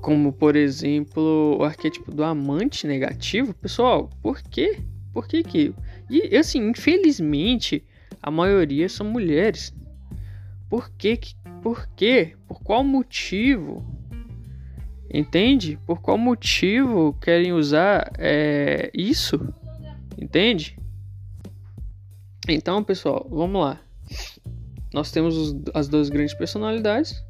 Como, 0.00 0.32
por 0.32 0.56
exemplo, 0.56 1.56
o 1.58 1.64
arquétipo 1.64 2.12
do 2.12 2.22
amante 2.22 2.86
negativo. 2.86 3.52
Pessoal, 3.54 4.08
por 4.22 4.40
quê? 4.42 4.80
Por 5.12 5.26
que 5.26 5.42
que... 5.42 5.74
E 6.08 6.36
assim, 6.36 6.68
infelizmente, 6.68 7.84
a 8.22 8.30
maioria 8.30 8.88
são 8.88 9.06
mulheres. 9.06 9.74
Por 10.68 10.90
que, 10.90 11.18
por 11.62 11.88
quê? 11.96 12.34
Por 12.46 12.60
qual 12.62 12.84
motivo? 12.84 13.84
Entende? 15.12 15.78
Por 15.86 16.00
qual 16.00 16.18
motivo 16.18 17.16
querem 17.20 17.52
usar 17.52 18.12
é, 18.18 18.90
isso? 18.94 19.52
Entende? 20.16 20.78
Então, 22.46 22.84
pessoal, 22.84 23.26
vamos 23.30 23.60
lá. 23.60 23.80
Nós 24.92 25.10
temos 25.10 25.36
os, 25.36 25.56
as 25.74 25.88
duas 25.88 26.08
grandes 26.08 26.34
personalidades, 26.34 27.22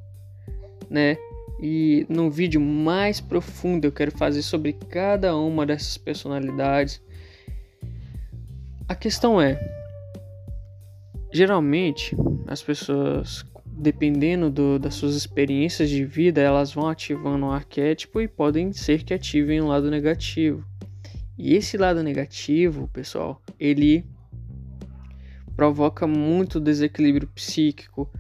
né? 0.91 1.17
E 1.61 2.07
no 2.09 2.31
vídeo 2.31 2.61
mais 2.61 3.21
profundo 3.21 3.85
eu 3.85 3.93
quero 3.93 4.13
fazer 4.13 4.43
sobre 4.43 4.73
cada 4.73 5.37
uma 5.37 5.67
dessas 5.67 5.97
personalidades. 5.99 7.03
A 8.89 8.95
questão 8.95 9.41
é, 9.41 9.59
geralmente 11.33 12.17
as 12.47 12.63
pessoas 12.63 13.45
dependendo 13.79 14.51
do, 14.51 14.79
das 14.79 14.95
suas 14.95 15.15
experiências 15.15 15.89
de 15.89 16.05
vida, 16.05 16.41
elas 16.41 16.73
vão 16.73 16.89
ativando 16.89 17.47
um 17.47 17.53
arquétipo 17.53 18.21
e 18.21 18.27
podem 18.27 18.73
ser 18.73 19.05
que 19.05 19.15
ativem 19.15 19.61
um 19.61 19.69
lado 19.69 19.89
negativo. 19.89 20.65
E 21.39 21.55
esse 21.55 21.77
lado 21.77 22.03
negativo, 22.03 22.89
pessoal, 22.89 23.41
ele 23.59 24.05
provoca 25.55 26.07
muito 26.09 26.59
desequilíbrio 26.59 27.29
psíquico, 27.29 28.11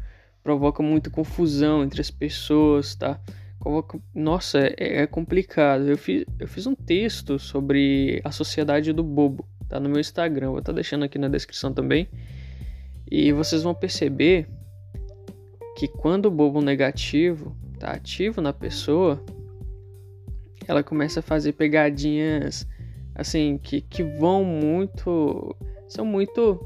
provoca 0.49 0.83
muita 0.83 1.11
confusão 1.11 1.85
entre 1.85 2.00
as 2.00 2.11
pessoas, 2.11 2.95
tá? 2.95 3.21
Nossa, 4.14 4.61
é, 4.78 5.02
é 5.02 5.07
complicado. 5.07 5.87
Eu 5.87 5.99
fiz, 5.99 6.25
eu 6.38 6.49
fiz 6.49 6.67
um 6.67 6.75
texto 6.75 7.38
sobre 7.38 8.19
a 8.25 8.33
sociedade 8.33 8.95
do 8.95 9.05
bobo, 9.05 9.47
tá 9.69 9.78
no 9.78 9.90
meu 9.90 10.00
Instagram, 10.00 10.49
vou 10.49 10.61
estar 10.61 10.73
tá 10.73 10.76
deixando 10.76 11.05
aqui 11.05 11.19
na 11.19 11.28
descrição 11.28 11.71
também. 11.75 12.09
E 13.11 13.31
vocês 13.31 13.62
vão 13.62 13.75
perceber 13.75 14.49
que 15.76 15.87
quando 15.87 16.26
o 16.26 16.31
bobo 16.31 16.62
negativo 16.62 17.55
tá 17.78 17.90
ativo 17.90 18.40
na 18.40 18.55
pessoa, 18.55 19.23
ela 20.67 20.83
começa 20.83 21.21
a 21.21 21.23
fazer 21.23 21.52
pegadinhas 21.52 22.67
assim 23.14 23.59
que, 23.59 23.83
que 23.83 24.02
vão 24.02 24.43
muito. 24.43 25.55
São 25.87 26.07
muito. 26.07 26.59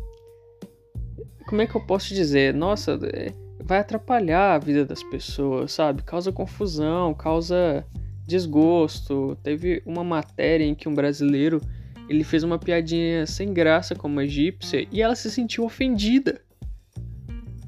Como 1.48 1.60
é 1.60 1.66
que 1.66 1.74
eu 1.74 1.84
posso 1.84 2.14
dizer? 2.14 2.54
Nossa, 2.54 2.96
é, 3.12 3.41
vai 3.64 3.78
atrapalhar 3.78 4.54
a 4.54 4.58
vida 4.58 4.84
das 4.84 5.02
pessoas, 5.02 5.72
sabe? 5.72 6.02
Causa 6.02 6.32
confusão, 6.32 7.14
causa 7.14 7.86
desgosto. 8.26 9.36
Teve 9.42 9.82
uma 9.86 10.04
matéria 10.04 10.64
em 10.64 10.74
que 10.74 10.88
um 10.88 10.94
brasileiro 10.94 11.60
ele 12.08 12.24
fez 12.24 12.42
uma 12.42 12.58
piadinha 12.58 13.26
sem 13.26 13.52
graça 13.52 13.94
com 13.94 14.08
uma 14.08 14.24
egípcia 14.24 14.86
e 14.90 15.00
ela 15.00 15.14
se 15.14 15.30
sentiu 15.30 15.64
ofendida. 15.64 16.40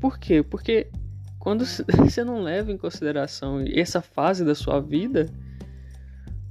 Por 0.01 0.19
quê? 0.19 0.43
Porque 0.43 0.89
quando 1.39 1.65
você 1.99 2.25
não 2.25 2.43
leva 2.43 2.73
em 2.73 2.77
consideração 2.77 3.65
essa 3.67 4.03
fase 4.03 4.45
da 4.45 4.55
sua 4.55 4.81
vida, 4.81 5.31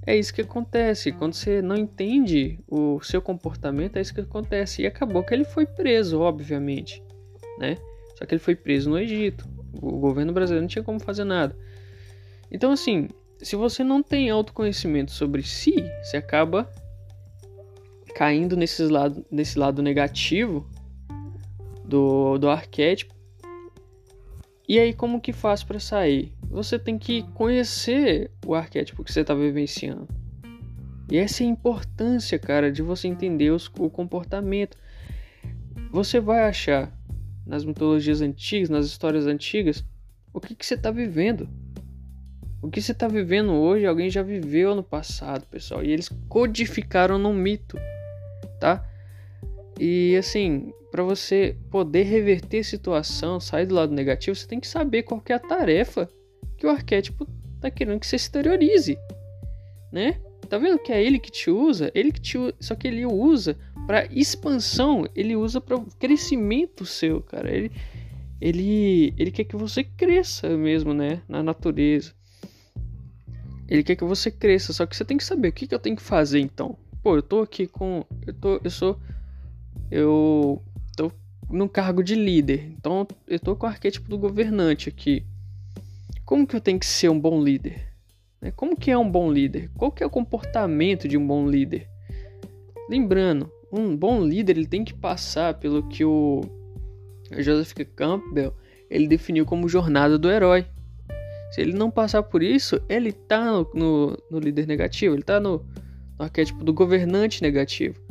é 0.05 0.17
isso 0.17 0.33
que 0.33 0.41
acontece. 0.41 1.11
Quando 1.11 1.33
você 1.33 1.61
não 1.61 1.77
entende 1.77 2.59
o 2.67 3.01
seu 3.01 3.21
comportamento, 3.21 3.97
é 3.97 4.01
isso 4.01 4.13
que 4.13 4.21
acontece. 4.21 4.81
E 4.81 4.87
acabou 4.87 5.23
que 5.23 5.33
ele 5.33 5.45
foi 5.45 5.65
preso, 5.65 6.19
obviamente, 6.19 7.01
né? 7.57 7.77
Só 8.15 8.25
que 8.25 8.33
ele 8.33 8.39
foi 8.39 8.55
preso 8.55 8.89
no 8.89 8.97
Egito. 8.97 9.47
O 9.81 9.99
governo 9.99 10.33
brasileiro 10.33 10.63
não 10.63 10.69
tinha 10.69 10.83
como 10.83 10.99
fazer 10.99 11.23
nada. 11.23 11.55
Então, 12.51 12.71
assim, 12.71 13.09
se 13.39 13.55
você 13.55 13.83
não 13.83 14.03
tem 14.03 14.29
autoconhecimento 14.29 15.11
sobre 15.11 15.43
si, 15.43 15.75
você 16.01 16.17
acaba 16.17 16.69
caindo 18.15 18.55
nesse 18.55 18.83
lado, 18.83 19.25
nesse 19.31 19.57
lado 19.57 19.81
negativo 19.81 20.69
do, 21.83 22.37
do 22.37 22.49
arquétipo 22.49 23.13
e 24.67 24.79
aí, 24.79 24.93
como 24.93 25.19
que 25.19 25.33
faz 25.33 25.61
para 25.61 25.79
sair? 25.79 26.31
Você 26.49 26.79
tem 26.79 26.97
que 26.97 27.23
conhecer 27.33 28.31
o 28.45 28.55
arquétipo 28.55 29.03
que 29.03 29.11
você 29.11 29.19
está 29.19 29.33
vivenciando. 29.33 30.07
E 31.11 31.17
essa 31.17 31.43
é 31.43 31.45
a 31.45 31.49
importância, 31.49 32.39
cara, 32.39 32.71
de 32.71 32.81
você 32.81 33.09
entender 33.09 33.51
os, 33.51 33.69
o 33.77 33.89
comportamento. 33.89 34.77
Você 35.91 36.19
vai 36.19 36.47
achar 36.47 36.91
nas 37.45 37.65
mitologias 37.65 38.21
antigas, 38.21 38.69
nas 38.69 38.85
histórias 38.85 39.27
antigas, 39.27 39.83
o 40.33 40.39
que, 40.39 40.55
que 40.55 40.65
você 40.65 40.73
está 40.73 40.91
vivendo. 40.91 41.47
O 42.61 42.69
que 42.69 42.81
você 42.81 42.93
está 42.93 43.07
vivendo 43.07 43.51
hoje, 43.51 43.85
alguém 43.85 44.09
já 44.09 44.23
viveu 44.23 44.73
no 44.73 44.83
passado, 44.83 45.45
pessoal. 45.47 45.83
E 45.83 45.91
eles 45.91 46.09
codificaram 46.29 47.17
num 47.17 47.33
mito, 47.33 47.77
tá? 48.59 48.87
E 49.79 50.15
assim, 50.15 50.71
para 50.89 51.03
você 51.03 51.57
poder 51.69 52.03
reverter 52.03 52.59
a 52.59 52.63
situação, 52.63 53.39
sair 53.39 53.65
do 53.65 53.75
lado 53.75 53.93
negativo, 53.93 54.35
você 54.35 54.47
tem 54.47 54.59
que 54.59 54.67
saber 54.67 55.03
qual 55.03 55.19
que 55.19 55.33
é 55.33 55.35
a 55.35 55.39
tarefa 55.39 56.09
que 56.57 56.65
o 56.65 56.69
arquétipo 56.69 57.27
tá 57.59 57.69
querendo 57.69 57.99
que 57.99 58.07
você 58.07 58.15
exteriorize, 58.15 58.97
né? 59.91 60.21
Tá 60.53 60.59
vendo 60.59 60.77
que 60.77 60.91
é 60.91 61.03
ele 61.03 61.17
que 61.17 61.31
te 61.31 61.49
usa? 61.49 61.91
Ele 61.95 62.11
que 62.11 62.21
te 62.21 62.37
só 62.59 62.75
que 62.75 62.87
ele 62.87 63.07
usa 63.07 63.57
para 63.87 64.05
expansão, 64.13 65.03
ele 65.15 65.35
usa 65.35 65.59
para 65.59 65.83
crescimento 65.97 66.85
seu, 66.85 67.21
cara. 67.21 67.49
Ele 67.49 67.71
ele 68.39 69.15
ele 69.17 69.31
quer 69.31 69.45
que 69.45 69.55
você 69.55 69.83
cresça 69.83 70.55
mesmo, 70.55 70.93
né, 70.93 71.23
na 71.27 71.41
natureza. 71.41 72.13
Ele 73.67 73.81
quer 73.81 73.95
que 73.95 74.03
você 74.03 74.29
cresça, 74.29 74.73
só 74.73 74.85
que 74.85 74.95
você 74.95 75.03
tem 75.03 75.17
que 75.17 75.23
saber 75.23 75.47
o 75.47 75.51
que, 75.51 75.65
que 75.65 75.73
eu 75.73 75.79
tenho 75.79 75.95
que 75.95 76.03
fazer 76.03 76.39
então. 76.39 76.77
Pô, 77.01 77.15
eu 77.15 77.23
tô 77.23 77.41
aqui 77.41 77.65
com 77.65 78.05
eu 78.27 78.33
tô 78.35 78.61
eu 78.63 78.69
sou 78.69 78.99
eu 79.89 80.61
tô 80.95 81.11
no 81.49 81.67
cargo 81.67 82.03
de 82.03 82.13
líder. 82.13 82.71
Então 82.77 83.07
eu 83.27 83.39
tô 83.39 83.55
com 83.55 83.65
o 83.65 83.69
arquétipo 83.69 84.07
do 84.07 84.19
governante 84.19 84.87
aqui. 84.87 85.25
Como 86.23 86.45
que 86.45 86.55
eu 86.55 86.61
tenho 86.61 86.77
que 86.77 86.85
ser 86.85 87.09
um 87.09 87.19
bom 87.19 87.43
líder? 87.43 87.92
Né? 88.43 88.51
Como 88.51 88.75
que 88.75 88.91
é 88.91 88.97
um 88.97 89.09
bom 89.09 89.31
líder? 89.31 89.71
Qual 89.77 89.89
que 89.89 90.03
é 90.03 90.05
o 90.05 90.09
comportamento 90.09 91.07
de 91.07 91.17
um 91.17 91.25
bom 91.25 91.47
líder? 91.47 91.87
Lembrando, 92.89 93.49
um 93.71 93.95
bom 93.95 94.21
líder 94.21 94.57
ele 94.57 94.67
tem 94.67 94.83
que 94.83 94.93
passar 94.93 95.53
pelo 95.53 95.87
que 95.87 96.03
o 96.03 96.41
Joseph 97.31 97.87
Campbell 97.95 98.53
ele 98.89 99.07
definiu 99.07 99.45
como 99.45 99.69
jornada 99.69 100.19
do 100.19 100.29
herói. 100.29 100.65
Se 101.51 101.61
ele 101.61 101.71
não 101.71 101.89
passar 101.89 102.21
por 102.21 102.43
isso, 102.43 102.81
ele 102.89 103.13
tá 103.13 103.45
no, 103.45 103.69
no, 103.73 104.17
no 104.29 104.39
líder 104.39 104.67
negativo, 104.67 105.15
ele 105.15 105.23
tá 105.23 105.39
no, 105.39 105.65
no 106.19 106.25
arquétipo 106.25 106.65
do 106.65 106.73
governante 106.73 107.41
negativo. 107.41 108.01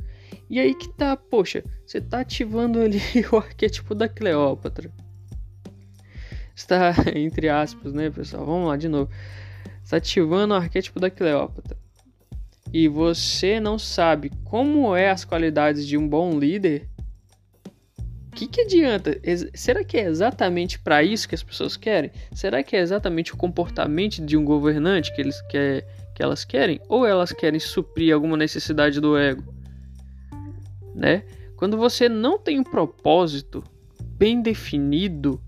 E 0.49 0.59
aí 0.59 0.75
que 0.75 0.89
tá, 0.89 1.15
poxa, 1.15 1.63
você 1.85 2.01
tá 2.01 2.21
ativando 2.21 2.81
ali 2.81 3.01
o 3.31 3.37
arquétipo 3.37 3.95
da 3.95 4.09
Cleópatra. 4.09 4.91
Está, 6.55 6.95
entre 7.15 7.51
aspas, 7.51 7.93
né, 7.93 8.09
pessoal? 8.09 8.47
Vamos 8.47 8.69
lá 8.69 8.77
de 8.79 8.89
novo. 8.89 9.11
Está 9.83 9.97
ativando 9.97 10.55
o 10.55 10.57
arquétipo 10.57 10.99
da 10.99 11.11
Cleópatra. 11.11 11.77
E 12.73 12.89
você 12.89 13.61
não 13.61 13.79
sabe 13.79 14.31
como 14.45 14.97
é 14.97 15.11
as 15.11 15.25
qualidades 15.25 15.87
de 15.87 15.99
um 15.99 16.09
bom 16.09 16.39
líder. 16.39 16.89
O 18.29 18.35
que, 18.35 18.47
que 18.47 18.63
adianta? 18.63 19.21
Será 19.55 19.85
que 19.85 19.99
é 19.99 20.07
exatamente 20.07 20.79
para 20.79 21.03
isso 21.03 21.29
que 21.29 21.35
as 21.35 21.43
pessoas 21.43 21.77
querem? 21.77 22.11
Será 22.33 22.63
que 22.63 22.75
é 22.75 22.81
exatamente 22.81 23.35
o 23.35 23.37
comportamento 23.37 24.25
de 24.25 24.37
um 24.39 24.45
governante 24.45 25.15
que, 25.15 25.21
eles 25.21 25.41
quer, 25.43 25.87
que 26.15 26.23
elas 26.23 26.45
querem? 26.45 26.81
Ou 26.89 27.07
elas 27.07 27.31
querem 27.31 27.61
suprir 27.61 28.15
alguma 28.15 28.37
necessidade 28.39 29.01
do 29.01 29.19
ego? 29.19 29.53
né? 30.95 31.25
Quando 31.57 31.77
você 31.77 32.09
não 32.09 32.39
tem 32.39 32.59
um 32.59 32.65
propósito 32.65 33.63
bem 34.03 34.43
definido, 34.43 35.41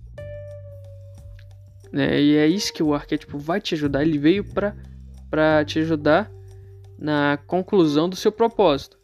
né? 1.94 2.20
E 2.20 2.36
é 2.36 2.48
isso 2.48 2.72
que 2.72 2.82
o 2.82 2.92
arquétipo 2.92 3.38
vai 3.38 3.60
te 3.60 3.74
ajudar. 3.74 4.02
Ele 4.02 4.18
veio 4.18 4.44
para 4.44 5.64
te 5.64 5.78
ajudar 5.78 6.28
na 6.98 7.38
conclusão 7.46 8.08
do 8.08 8.16
seu 8.16 8.32
propósito. 8.32 8.98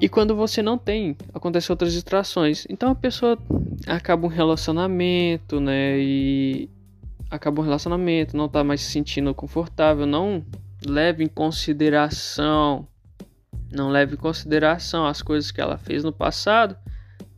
E 0.00 0.08
quando 0.08 0.36
você 0.36 0.62
não 0.62 0.78
tem, 0.78 1.16
acontecem 1.34 1.72
outras 1.72 1.92
distrações. 1.92 2.64
Então 2.70 2.90
a 2.90 2.94
pessoa 2.94 3.36
acaba 3.86 4.24
um 4.24 4.30
relacionamento, 4.30 5.60
né? 5.60 5.98
E 5.98 6.70
acaba 7.28 7.60
um 7.60 7.64
relacionamento, 7.64 8.36
não 8.36 8.48
tá 8.48 8.62
mais 8.62 8.80
se 8.82 8.92
sentindo 8.92 9.34
confortável, 9.34 10.06
não 10.06 10.44
leva 10.86 11.22
em 11.22 11.28
consideração 11.28 12.88
não 13.70 13.88
leva 13.88 14.14
em 14.14 14.16
consideração 14.16 15.06
as 15.06 15.22
coisas 15.22 15.50
que 15.50 15.60
ela 15.60 15.78
fez 15.78 16.02
no 16.02 16.12
passado, 16.12 16.76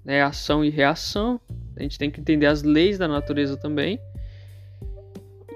né, 0.05 0.23
ação 0.23 0.65
e 0.65 0.71
reação. 0.71 1.41
A 1.83 1.85
gente 1.85 1.99
tem 1.99 2.11
que 2.11 2.21
entender 2.21 2.47
as 2.47 2.63
leis 2.63 2.99
da 2.99 3.09
natureza 3.09 3.57
também. 3.57 3.99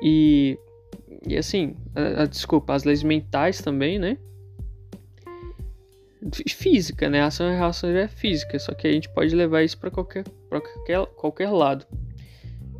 E, 0.02 0.58
e 1.26 1.36
assim, 1.36 1.74
a, 1.94 2.22
a, 2.22 2.26
desculpa, 2.26 2.74
as 2.74 2.84
leis 2.84 3.02
mentais 3.02 3.60
também, 3.60 3.98
né? 3.98 4.18
Física, 6.48 7.08
né? 7.08 7.22
Ação 7.22 7.48
e 7.48 7.56
reação 7.56 7.90
é 7.90 8.08
física, 8.08 8.58
só 8.58 8.74
que 8.74 8.88
a 8.88 8.92
gente 8.92 9.08
pode 9.08 9.34
levar 9.34 9.62
isso 9.62 9.78
para 9.78 9.90
qualquer, 9.90 10.24
pra 10.48 10.60
qualquer, 10.60 11.06
qualquer 11.14 11.50
lado. 11.50 11.86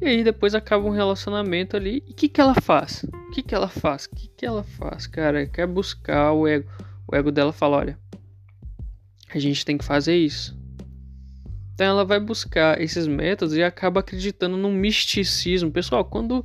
E 0.00 0.06
aí 0.06 0.24
depois 0.24 0.54
acaba 0.54 0.84
um 0.84 0.90
relacionamento 0.90 1.76
ali. 1.76 2.02
E 2.06 2.10
o 2.10 2.14
que, 2.14 2.28
que 2.28 2.40
ela 2.40 2.54
faz? 2.54 3.04
O 3.04 3.30
que, 3.30 3.42
que 3.42 3.54
ela 3.54 3.68
faz? 3.68 4.06
O 4.06 4.10
que, 4.10 4.28
que 4.28 4.44
ela 4.44 4.64
faz, 4.64 5.06
cara? 5.06 5.46
Quer 5.46 5.66
buscar 5.66 6.32
o 6.32 6.46
ego 6.46 6.68
o 7.08 7.14
ego 7.14 7.30
dela 7.30 7.52
fala: 7.52 7.76
olha, 7.76 7.98
a 9.32 9.38
gente 9.38 9.64
tem 9.64 9.78
que 9.78 9.84
fazer 9.84 10.16
isso. 10.16 10.55
Então 11.76 11.86
ela 11.86 12.06
vai 12.06 12.18
buscar 12.18 12.80
esses 12.80 13.06
métodos 13.06 13.54
e 13.54 13.62
acaba 13.62 14.00
acreditando 14.00 14.56
num 14.56 14.72
misticismo. 14.72 15.70
Pessoal, 15.70 16.06
quando 16.06 16.42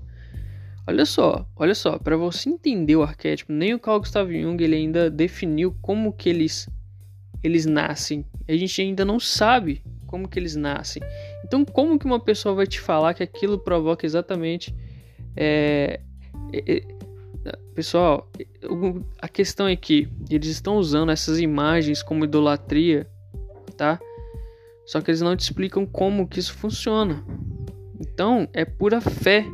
Olha 0.88 1.06
só, 1.06 1.48
olha 1.56 1.76
só, 1.76 1.98
para 2.00 2.18
você 2.18 2.50
entender 2.50 2.96
o 2.96 3.04
arquétipo, 3.04 3.54
nem 3.54 3.74
o 3.74 3.80
Carl 3.80 4.00
Gustav 4.00 4.30
Jung 4.30 4.62
ele 4.62 4.76
ainda 4.76 5.10
definiu 5.10 5.74
como 5.82 6.12
que 6.12 6.28
eles 6.28 6.68
eles 7.44 7.66
nascem. 7.66 8.26
A 8.46 8.56
gente 8.58 8.82
ainda 8.82 9.06
não 9.06 9.20
sabe 9.20 9.82
como 10.06 10.28
que 10.28 10.38
eles 10.38 10.56
nascem. 10.56 11.02
Então, 11.46 11.64
como 11.64 11.98
que 11.98 12.06
uma 12.06 12.20
pessoa 12.20 12.54
vai 12.54 12.68
te 12.68 12.80
falar 12.80 13.14
que 13.14 13.24
aquilo 13.24 13.58
provoca 13.58 14.06
exatamente 14.06 14.76
é, 15.36 16.02
é, 16.52 16.78
é, 16.78 17.58
pessoal, 17.74 18.30
a 19.22 19.30
questão 19.30 19.68
é 19.68 19.76
que 19.76 20.10
eles 20.30 20.50
estão 20.50 20.76
usando 20.76 21.12
essas 21.12 21.40
imagens 21.40 22.04
como 22.04 22.26
idolatria, 22.26 23.08
tá? 23.78 24.00
Só 24.86 25.02
que 25.02 25.12
eles 25.12 25.22
não 25.22 25.36
te 25.36 25.42
explicam 25.42 25.86
como 25.86 26.28
que 26.28 26.40
isso 26.40 26.54
funciona. 26.54 27.24
Então, 28.00 28.48
é 28.54 28.66
pura 28.66 29.00
fé 29.00 29.46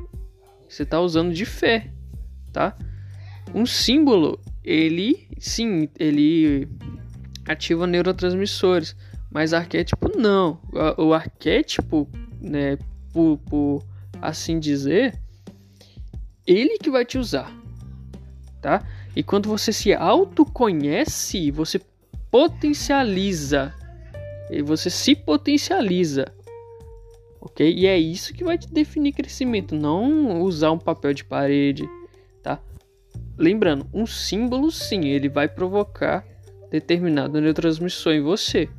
você 0.67 0.83
está 0.83 0.99
usando 0.99 1.33
de 1.33 1.45
fé, 1.45 1.89
tá? 2.51 2.77
Um 3.53 3.65
símbolo, 3.65 4.39
ele, 4.63 5.27
sim, 5.39 5.87
ele 5.97 6.67
ativa 7.47 7.87
neurotransmissores, 7.87 8.95
mas 9.31 9.53
arquétipo 9.53 10.11
não. 10.17 10.59
O 10.97 11.13
arquétipo, 11.13 12.07
né, 12.41 12.77
por, 13.13 13.37
por 13.37 13.83
assim 14.21 14.59
dizer, 14.59 15.17
ele 16.45 16.77
que 16.77 16.91
vai 16.91 17.05
te 17.05 17.17
usar, 17.17 17.51
tá? 18.61 18.85
E 19.15 19.23
quando 19.23 19.47
você 19.47 19.71
se 19.71 19.93
autoconhece, 19.93 21.49
você 21.49 21.79
potencializa. 22.29 23.73
E 24.49 24.61
você 24.61 24.89
se 24.89 25.15
potencializa 25.15 26.25
ok? 27.47 27.73
E 27.73 27.87
é 27.87 27.97
isso 27.97 28.33
que 28.33 28.43
vai 28.43 28.57
te 28.57 28.71
definir 28.71 29.13
crescimento, 29.13 29.75
não 29.75 30.41
usar 30.41 30.71
um 30.71 30.77
papel 30.77 31.13
de 31.13 31.23
parede, 31.23 31.89
tá? 32.43 32.61
Lembrando, 33.37 33.87
um 33.93 34.05
símbolo 34.05 34.71
sim, 34.71 35.05
ele 35.05 35.29
vai 35.29 35.47
provocar 35.47 36.25
determinado 36.69 37.39
neurotransmissor 37.39 38.13
em 38.13 38.21
você. 38.21 38.69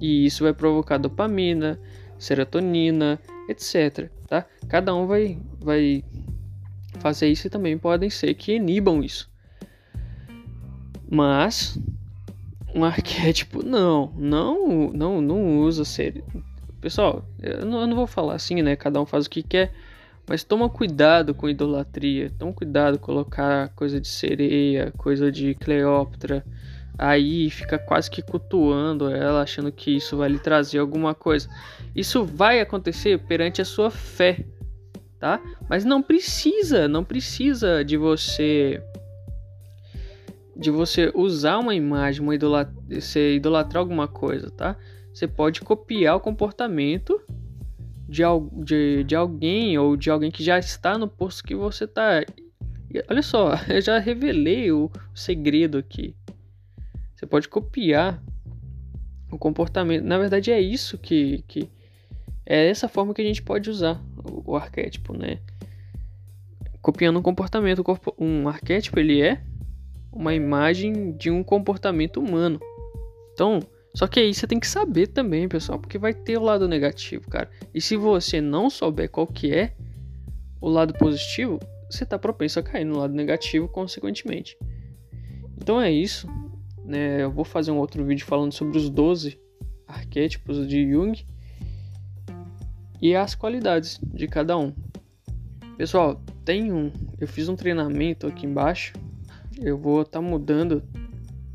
E 0.00 0.26
isso 0.26 0.44
vai 0.44 0.52
provocar 0.52 0.98
dopamina, 0.98 1.80
serotonina, 2.18 3.18
etc, 3.48 4.10
tá? 4.28 4.46
Cada 4.68 4.94
um 4.94 5.06
vai 5.06 5.38
vai 5.60 6.04
fazer 7.00 7.28
isso 7.28 7.46
e 7.46 7.50
também 7.50 7.78
podem 7.78 8.10
ser 8.10 8.34
que 8.34 8.54
inibam 8.54 9.02
isso. 9.02 9.30
Mas 11.10 11.78
um 12.74 12.84
arquétipo 12.84 13.62
não, 13.64 14.12
não, 14.16 14.92
não, 14.92 15.20
não 15.20 15.58
usa 15.60 15.84
ser 15.84 16.22
Pessoal, 16.80 17.24
eu 17.42 17.66
não, 17.66 17.80
eu 17.80 17.86
não, 17.88 17.96
vou 17.96 18.06
falar 18.06 18.34
assim, 18.34 18.62
né? 18.62 18.76
Cada 18.76 19.00
um 19.00 19.06
faz 19.06 19.26
o 19.26 19.30
que 19.30 19.42
quer. 19.42 19.72
Mas 20.28 20.44
toma 20.44 20.68
cuidado 20.68 21.34
com 21.34 21.48
idolatria. 21.48 22.30
Toma 22.38 22.52
cuidado 22.52 22.98
colocar 22.98 23.70
coisa 23.70 24.00
de 24.00 24.06
sereia, 24.06 24.92
coisa 24.96 25.32
de 25.32 25.54
Cleópatra. 25.56 26.44
Aí 26.96 27.50
fica 27.50 27.78
quase 27.78 28.10
que 28.10 28.22
cultuando 28.22 29.10
ela, 29.10 29.42
achando 29.42 29.72
que 29.72 29.96
isso 29.96 30.16
vai 30.16 30.28
lhe 30.28 30.38
trazer 30.38 30.78
alguma 30.78 31.14
coisa. 31.14 31.48
Isso 31.96 32.24
vai 32.24 32.60
acontecer 32.60 33.18
perante 33.18 33.60
a 33.60 33.64
sua 33.64 33.90
fé, 33.90 34.44
tá? 35.18 35.40
Mas 35.68 35.84
não 35.84 36.00
precisa, 36.00 36.86
não 36.86 37.02
precisa 37.02 37.84
de 37.84 37.96
você 37.96 38.82
de 40.58 40.70
você 40.70 41.12
usar 41.14 41.58
uma 41.58 41.74
imagem, 41.74 42.20
uma 42.20 42.34
idolat 42.34 42.68
você 42.90 43.36
idolatrar 43.36 43.80
alguma 43.80 44.08
coisa, 44.08 44.50
tá? 44.50 44.76
você 45.18 45.26
pode 45.26 45.62
copiar 45.62 46.16
o 46.16 46.20
comportamento 46.20 47.20
de, 48.08 48.22
de, 48.64 49.02
de 49.02 49.16
alguém 49.16 49.76
ou 49.76 49.96
de 49.96 50.10
alguém 50.10 50.30
que 50.30 50.44
já 50.44 50.58
está 50.58 50.96
no 50.96 51.08
posto 51.08 51.42
que 51.42 51.56
você 51.56 51.84
está. 51.84 52.24
Olha 53.10 53.22
só, 53.22 53.54
eu 53.68 53.80
já 53.80 53.98
revelei 53.98 54.70
o 54.70 54.88
segredo 55.12 55.76
aqui. 55.76 56.14
Você 57.16 57.26
pode 57.26 57.48
copiar 57.48 58.22
o 59.28 59.36
comportamento. 59.36 60.04
Na 60.04 60.18
verdade, 60.18 60.52
é 60.52 60.60
isso 60.60 60.96
que, 60.96 61.42
que 61.48 61.68
é 62.46 62.68
essa 62.68 62.88
forma 62.88 63.12
que 63.12 63.20
a 63.20 63.24
gente 63.24 63.42
pode 63.42 63.68
usar 63.68 64.00
o, 64.24 64.52
o 64.52 64.56
arquétipo, 64.56 65.12
né? 65.12 65.40
Copiando 66.80 67.18
um 67.18 67.22
comportamento. 67.22 67.82
Um 68.16 68.48
arquétipo 68.48 69.00
ele 69.00 69.20
é 69.20 69.42
uma 70.18 70.34
imagem 70.34 71.12
de 71.12 71.30
um 71.30 71.44
comportamento 71.44 72.18
humano. 72.18 72.58
Então, 73.32 73.60
só 73.94 74.08
que 74.08 74.18
aí 74.18 74.34
você 74.34 74.48
tem 74.48 74.58
que 74.58 74.66
saber 74.66 75.06
também, 75.06 75.48
pessoal, 75.48 75.78
porque 75.78 75.96
vai 75.96 76.12
ter 76.12 76.36
o 76.36 76.42
lado 76.42 76.66
negativo, 76.66 77.30
cara. 77.30 77.48
E 77.72 77.80
se 77.80 77.96
você 77.96 78.40
não 78.40 78.68
souber 78.68 79.08
qual 79.08 79.28
que 79.28 79.54
é 79.54 79.76
o 80.60 80.68
lado 80.68 80.92
positivo, 80.94 81.60
você 81.88 82.04
tá 82.04 82.18
propenso 82.18 82.58
a 82.58 82.64
cair 82.64 82.84
no 82.84 82.98
lado 82.98 83.14
negativo, 83.14 83.68
consequentemente. 83.68 84.58
Então 85.56 85.80
é 85.80 85.88
isso. 85.88 86.26
Né? 86.84 87.22
Eu 87.22 87.30
vou 87.30 87.44
fazer 87.44 87.70
um 87.70 87.78
outro 87.78 88.04
vídeo 88.04 88.26
falando 88.26 88.52
sobre 88.52 88.76
os 88.76 88.90
12 88.90 89.38
arquétipos 89.86 90.66
de 90.66 90.90
Jung 90.90 91.24
e 93.00 93.14
as 93.14 93.36
qualidades 93.36 94.00
de 94.02 94.26
cada 94.26 94.58
um. 94.58 94.74
Pessoal, 95.76 96.20
tem 96.44 96.72
um. 96.72 96.90
Eu 97.20 97.28
fiz 97.28 97.48
um 97.48 97.54
treinamento 97.54 98.26
aqui 98.26 98.46
embaixo. 98.46 98.92
Eu 99.60 99.76
vou 99.76 100.02
estar 100.02 100.20
tá 100.20 100.22
mudando 100.22 100.82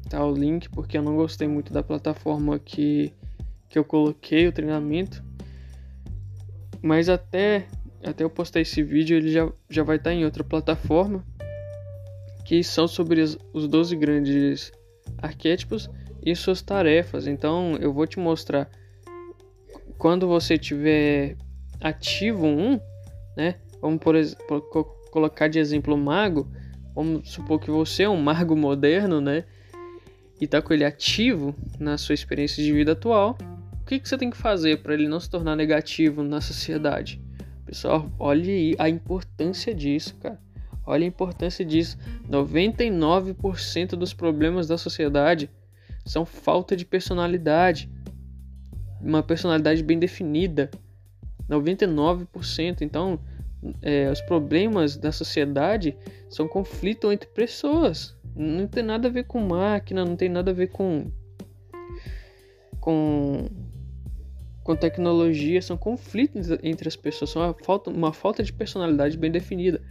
tá, 0.10 0.24
o 0.26 0.34
link 0.34 0.70
porque 0.70 0.98
eu 0.98 1.02
não 1.02 1.16
gostei 1.16 1.48
muito 1.48 1.72
da 1.72 1.82
plataforma 1.82 2.60
que, 2.60 3.14
que 3.70 3.80
eu 3.80 3.84
coloquei 3.84 4.48
o 4.48 4.52
treinamento. 4.52 5.24
Mas 6.82 7.08
até, 7.08 7.66
até 8.04 8.24
eu 8.24 8.30
postar 8.30 8.60
esse 8.60 8.84
vídeo 8.84 9.18
ele 9.18 9.32
já, 9.32 9.52
já 9.70 9.84
vai 9.84 9.96
estar 9.96 10.10
tá 10.10 10.16
em 10.16 10.26
outra 10.26 10.44
plataforma 10.44 11.24
que 12.44 12.64
são 12.64 12.88
sobre 12.88 13.22
os, 13.22 13.38
os 13.54 13.68
12 13.68 13.96
grandes 13.96 14.72
arquétipos 15.18 15.90
e 16.26 16.36
suas 16.36 16.62
tarefas. 16.62 17.28
Então 17.28 17.78
eu 17.80 17.94
vou 17.94 18.06
te 18.06 18.20
mostrar 18.20 18.70
quando 19.98 20.28
você 20.28 20.58
tiver 20.58 21.38
ativo 21.80 22.46
um, 22.46 22.80
né? 23.36 23.56
Vamos 23.82 24.00
por 24.00 24.16
exemplo 24.16 24.62
colocar 25.12 25.48
de 25.48 25.60
exemplo 25.60 25.96
o 25.96 25.98
mago. 25.98 26.48
Vamos 26.96 27.32
supor 27.32 27.60
que 27.60 27.72
você 27.72 28.04
é 28.04 28.10
um 28.10 28.22
mago 28.22 28.56
moderno, 28.56 29.20
né? 29.20 29.46
e 30.44 30.46
está 30.46 30.62
com 30.62 30.74
ele 30.74 30.84
ativo 30.84 31.56
na 31.80 31.98
sua 31.98 32.14
experiência 32.14 32.62
de 32.62 32.74
vida 32.74 32.92
atual, 32.92 33.38
o 33.82 33.86
que, 33.86 33.98
que 33.98 34.08
você 34.08 34.18
tem 34.18 34.30
que 34.30 34.36
fazer 34.36 34.82
para 34.82 34.94
ele 34.94 35.08
não 35.08 35.20
se 35.20 35.30
tornar 35.30 35.56
negativo 35.56 36.22
na 36.22 36.42
sociedade? 36.42 37.22
Pessoal, 37.66 38.12
olhe 38.20 38.76
a 38.78 38.90
importância 38.90 39.74
disso, 39.74 40.16
cara. 40.16 40.38
Olha 40.86 41.06
a 41.06 41.08
importância 41.08 41.64
disso. 41.64 41.98
99% 42.30 43.92
dos 43.96 44.14
problemas 44.14 44.68
da 44.68 44.78
sociedade 44.78 45.50
são 46.06 46.26
falta 46.26 46.76
de 46.76 46.86
personalidade. 46.86 47.90
Uma 49.02 49.24
personalidade 49.24 49.82
bem 49.82 49.98
definida. 49.98 50.70
99%. 51.50 52.82
Então, 52.82 53.18
é, 53.82 54.10
os 54.10 54.22
problemas 54.22 54.98
da 54.98 55.12
sociedade 55.12 55.96
são 56.30 56.48
conflito 56.48 57.12
entre 57.12 57.30
pessoas. 57.30 58.16
Não 58.36 58.68
tem 58.68 58.84
nada 58.84 59.08
a 59.08 59.12
ver 59.12 59.26
com 59.26 59.40
máquina, 59.40 60.04
não 60.04 60.16
tem 60.16 60.30
nada 60.30 60.52
a 60.52 60.54
ver 60.54 60.68
com. 60.68 61.12
com. 62.80 63.48
com 64.64 64.76
tecnologia, 64.76 65.62
são 65.62 65.78
conflitos 65.78 66.50
entre 66.64 66.88
as 66.88 66.96
pessoas, 66.96 67.30
são 67.30 67.42
uma 67.42 67.54
falta, 67.54 67.90
uma 67.90 68.14
falta 68.14 68.44
de 68.44 68.52
personalidade 68.52 69.18
bem 69.18 69.32
definida. 69.32 69.82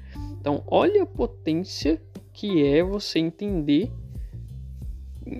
Então, 0.40 0.62
olha 0.66 1.04
a 1.04 1.06
potência 1.06 2.02
que 2.32 2.64
é 2.64 2.82
você 2.82 3.18
entender 3.18 3.90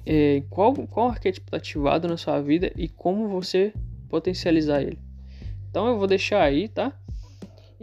é, 0.07 0.42
qual, 0.49 0.75
qual 0.87 1.09
arquétipo 1.09 1.47
está 1.47 1.57
ativado 1.57 2.07
na 2.09 2.16
sua 2.16 2.40
vida 2.40 2.73
e 2.77 2.88
como 2.88 3.29
você 3.29 3.73
potencializar 4.09 4.83
ele. 4.83 4.99
Então 5.71 5.87
eu 5.88 5.99
vou 5.99 6.07
deixar 6.07 6.42
aí, 6.42 6.68
tá? 6.68 6.92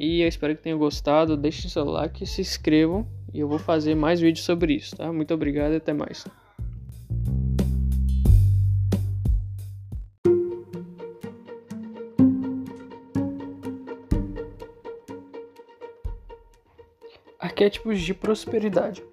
E 0.01 0.21
eu 0.21 0.29
espero 0.29 0.55
que 0.55 0.63
tenham 0.63 0.79
gostado. 0.79 1.35
Deixem 1.35 1.69
seu 1.69 1.83
like, 1.83 2.25
se 2.25 2.39
inscrevam 2.39 3.05
e 3.33 3.41
eu 3.41 3.49
vou 3.49 3.59
fazer 3.59 3.95
mais 3.95 4.21
vídeos 4.21 4.45
sobre 4.45 4.73
isso, 4.73 4.95
tá? 4.95 5.12
Muito 5.12 5.33
obrigado 5.33 5.73
e 5.73 5.75
até 5.75 5.91
mais. 5.91 6.25
Arquétipos 17.38 17.99
de 17.99 18.13
prosperidade. 18.13 19.03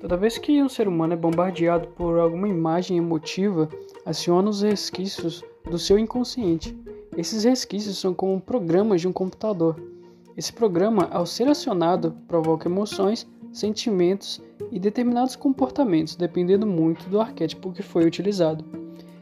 Toda 0.00 0.16
vez 0.16 0.38
que 0.38 0.62
um 0.62 0.68
ser 0.68 0.88
humano 0.88 1.12
é 1.12 1.16
bombardeado 1.16 1.88
por 1.88 2.18
alguma 2.18 2.48
imagem 2.48 2.96
emotiva, 2.96 3.68
aciona 4.06 4.48
os 4.48 4.62
resquícios 4.62 5.44
do 5.70 5.78
seu 5.78 5.98
inconsciente. 5.98 6.74
Esses 7.18 7.44
resquícios 7.44 7.98
são 7.98 8.14
como 8.14 8.40
programas 8.40 9.02
de 9.02 9.08
um 9.08 9.12
computador. 9.12 9.95
Esse 10.36 10.52
programa, 10.52 11.08
ao 11.10 11.24
ser 11.24 11.48
acionado, 11.48 12.14
provoca 12.28 12.68
emoções 12.68 13.26
sentimentos 13.50 14.42
e 14.70 14.78
determinados 14.78 15.34
comportamentos, 15.34 16.14
dependendo 16.14 16.66
muito 16.66 17.08
do 17.08 17.18
arquétipo 17.18 17.72
que 17.72 17.82
foi 17.82 18.04
utilizado. 18.04 18.62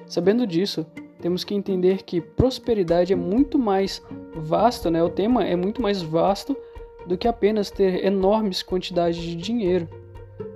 Sabendo 0.08 0.44
disso, 0.44 0.84
temos 1.20 1.44
que 1.44 1.54
entender 1.54 2.02
que 2.02 2.20
prosperidade 2.20 3.12
é 3.12 3.16
muito 3.16 3.58
mais 3.58 4.02
vasto, 4.34 4.90
né? 4.90 5.02
O 5.04 5.08
tema 5.08 5.44
é 5.44 5.54
muito 5.54 5.80
mais 5.80 6.02
vasto 6.02 6.56
do 7.06 7.16
que 7.16 7.28
apenas 7.28 7.70
ter 7.70 8.04
enormes 8.04 8.60
quantidades 8.60 9.22
de 9.22 9.36
dinheiro. 9.36 9.88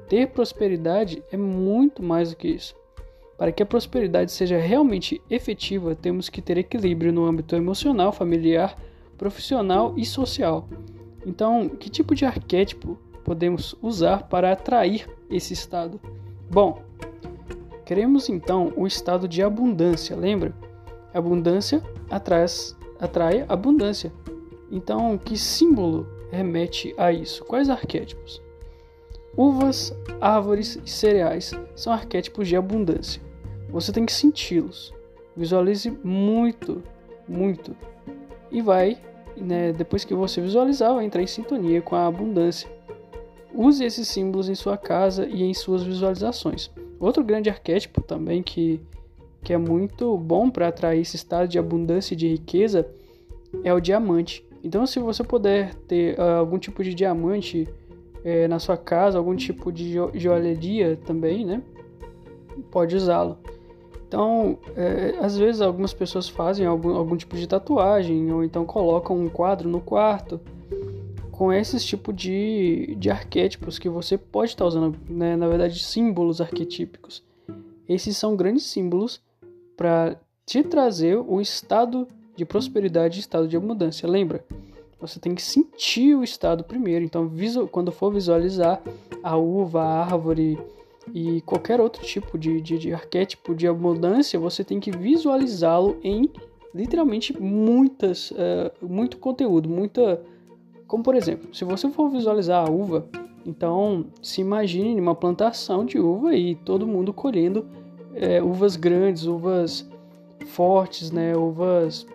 Ter 0.09 0.27
prosperidade 0.27 1.23
é 1.31 1.37
muito 1.37 2.03
mais 2.03 2.31
do 2.31 2.37
que 2.37 2.49
isso. 2.49 2.75
Para 3.37 3.53
que 3.53 3.63
a 3.63 3.67
prosperidade 3.67 4.33
seja 4.33 4.59
realmente 4.59 5.23
efetiva, 5.31 5.95
temos 5.95 6.29
que 6.29 6.43
ter 6.43 6.59
equilíbrio 6.59 7.13
no 7.13 7.25
âmbito 7.27 7.55
emocional, 7.55 8.11
familiar, 8.11 8.77
profissional 9.19 9.93
e 9.97 10.07
social. 10.07 10.69
Então, 11.27 11.69
que 11.69 11.91
tipo 11.91 12.15
de 12.15 12.25
arquétipo 12.25 12.97
podemos 13.25 13.75
usar 13.83 14.23
para 14.29 14.53
atrair 14.53 15.07
esse 15.29 15.53
estado? 15.53 16.01
Bom, 16.51 16.83
Queremos 17.89 18.29
então 18.29 18.71
o 18.77 18.87
estado 18.87 19.27
de 19.27 19.43
abundância, 19.43 20.15
lembra? 20.15 20.53
Abundância 21.15 21.83
atrai, 22.11 22.45
atrai 23.01 23.47
abundância. 23.49 24.13
Então, 24.71 25.17
que 25.17 25.39
símbolo 25.39 26.07
remete 26.31 26.95
a 26.99 27.11
isso? 27.11 27.47
Quais 27.47 27.71
arquétipos? 27.71 28.43
Uvas, 29.35 29.97
árvores 30.21 30.79
e 30.85 30.91
cereais 30.91 31.53
são 31.75 31.91
arquétipos 31.91 32.47
de 32.47 32.57
abundância. 32.57 33.23
Você 33.71 33.91
tem 33.91 34.05
que 34.05 34.13
senti-los. 34.13 34.93
Visualize 35.35 35.91
muito, 36.05 36.83
muito. 37.27 37.75
E 38.51 38.63
vai, 38.63 38.99
né, 39.37 39.73
depois 39.73 40.05
que 40.05 40.15
você 40.15 40.41
visualizar, 40.41 40.95
vai 40.95 41.05
entrar 41.05 41.23
em 41.23 41.27
sintonia 41.27 41.83
com 41.83 41.95
a 41.95 42.07
abundância. 42.07 42.69
Use 43.55 43.85
esses 43.85 44.07
símbolos 44.09 44.49
em 44.49 44.55
sua 44.55 44.77
casa 44.77 45.27
e 45.27 45.43
em 45.43 45.55
suas 45.55 45.83
visualizações. 45.83 46.71
Outro 47.01 47.25
grande 47.25 47.49
arquétipo 47.49 48.03
também 48.03 48.43
que, 48.43 48.81
que 49.43 49.53
é 49.53 49.59
muito 49.59 50.17
bom 50.17 50.51
para 50.51 50.69
atrair 50.69 51.01
esse 51.01 51.17
estado 51.17 51.49
de 51.49 51.59
abundância 51.59 52.15
e 52.15 52.17
de 52.17 52.29
riqueza 52.29 52.89
é 53.63 53.73
o 53.73 53.81
diamante. 53.81 54.45
Então, 54.63 54.87
se 54.87 54.99
você 54.99 55.23
puder 55.23 55.75
ter 55.75 56.19
uh, 56.19 56.39
algum 56.39 56.59
tipo 56.59 56.83
de 56.83 56.93
diamante 56.93 57.69
é, 58.25 58.49
na 58.49 58.59
sua 58.59 58.77
casa, 58.77 59.19
algum 59.19 59.37
tipo 59.37 59.71
de 59.73 59.93
jo 59.93 60.11
joalheria 60.15 60.99
também, 61.07 61.45
né? 61.45 61.63
Pode 62.71 62.97
usá-lo. 62.97 63.39
Então, 64.09 64.59
é, 64.75 65.19
às 65.21 65.37
vezes 65.37 65.61
algumas 65.61 65.93
pessoas 65.93 66.29
fazem 66.31 66.67
algum, 66.67 66.97
algum 66.97 67.15
tipo 67.15 67.37
de 67.37 67.47
tatuagem 67.47 68.33
ou 68.33 68.43
então 68.43 68.65
colocam 68.65 69.19
um 69.21 69.29
quadro 69.29 69.69
no 69.69 69.83
quarto 69.83 70.41
com 71.31 71.53
esses 71.53 71.85
tipos 71.85 72.17
de, 72.17 72.97
de 72.99 73.11
arquétipos 73.11 73.79
que 73.79 73.89
você 73.89 74.17
pode 74.17 74.53
estar 74.53 74.65
usando, 74.65 74.99
né? 75.09 75.37
na 75.37 75.47
verdade, 75.47 75.79
símbolos 75.79 76.41
arquetípicos. 76.41 77.23
Esses 77.87 78.17
são 78.17 78.35
grandes 78.35 78.65
símbolos 78.65 79.21
para 79.77 80.19
te 80.47 80.63
trazer 80.63 81.17
o 81.17 81.39
estado 81.39 82.09
de 82.35 82.47
prosperidade 82.47 83.19
e 83.19 83.21
estado 83.21 83.47
de 83.47 83.59
abundância. 83.59 84.09
Lembra? 84.09 84.43
Você 85.01 85.21
tem 85.21 85.35
que 85.35 85.43
sentir 85.43 86.17
o 86.17 86.25
estado 86.25 86.65
primeiro. 86.65 87.05
Então, 87.05 87.31
quando 87.71 87.93
for 87.93 88.13
visualizar 88.13 88.83
a 89.23 89.37
uva, 89.37 89.83
a 89.83 90.05
árvore 90.05 90.59
e 91.15 91.41
qualquer 91.43 91.81
outro 91.81 92.03
tipo 92.05 92.39
de, 92.39 92.61
de, 92.61 92.79
de 92.79 92.93
arquétipo 92.93 93.55
de 93.55 93.67
abundância, 93.67 94.39
você 94.39 94.63
tem 94.63 94.81
que 94.81 94.91
visualizá-lo 94.91 95.99
em 96.03 96.31
literalmente 96.75 97.39
muitas, 97.41 98.31
uh, 98.31 98.71
muito 98.83 99.19
conteúdo, 99.19 99.69
muita 99.69 100.21
como 100.89 101.03
por 101.03 101.15
exemplo, 101.15 101.55
se 101.55 101.65
você 101.65 101.89
for 101.91 102.09
visualizar 102.09 102.67
a 102.67 102.71
uva, 102.71 103.07
então 103.45 104.07
se 104.23 104.41
imagine 104.41 104.99
uma 104.99 105.15
plantação 105.15 105.85
de 105.85 105.99
uva 105.99 106.35
e 106.35 106.55
todo 106.55 106.87
mundo 106.87 107.13
colhendo 107.13 107.67
é, 108.15 108.43
uvas 108.43 108.75
grandes, 108.75 109.27
uvas 109.27 109.89
fortes, 110.47 111.11
né? 111.11 111.37
Uvas 111.37 112.07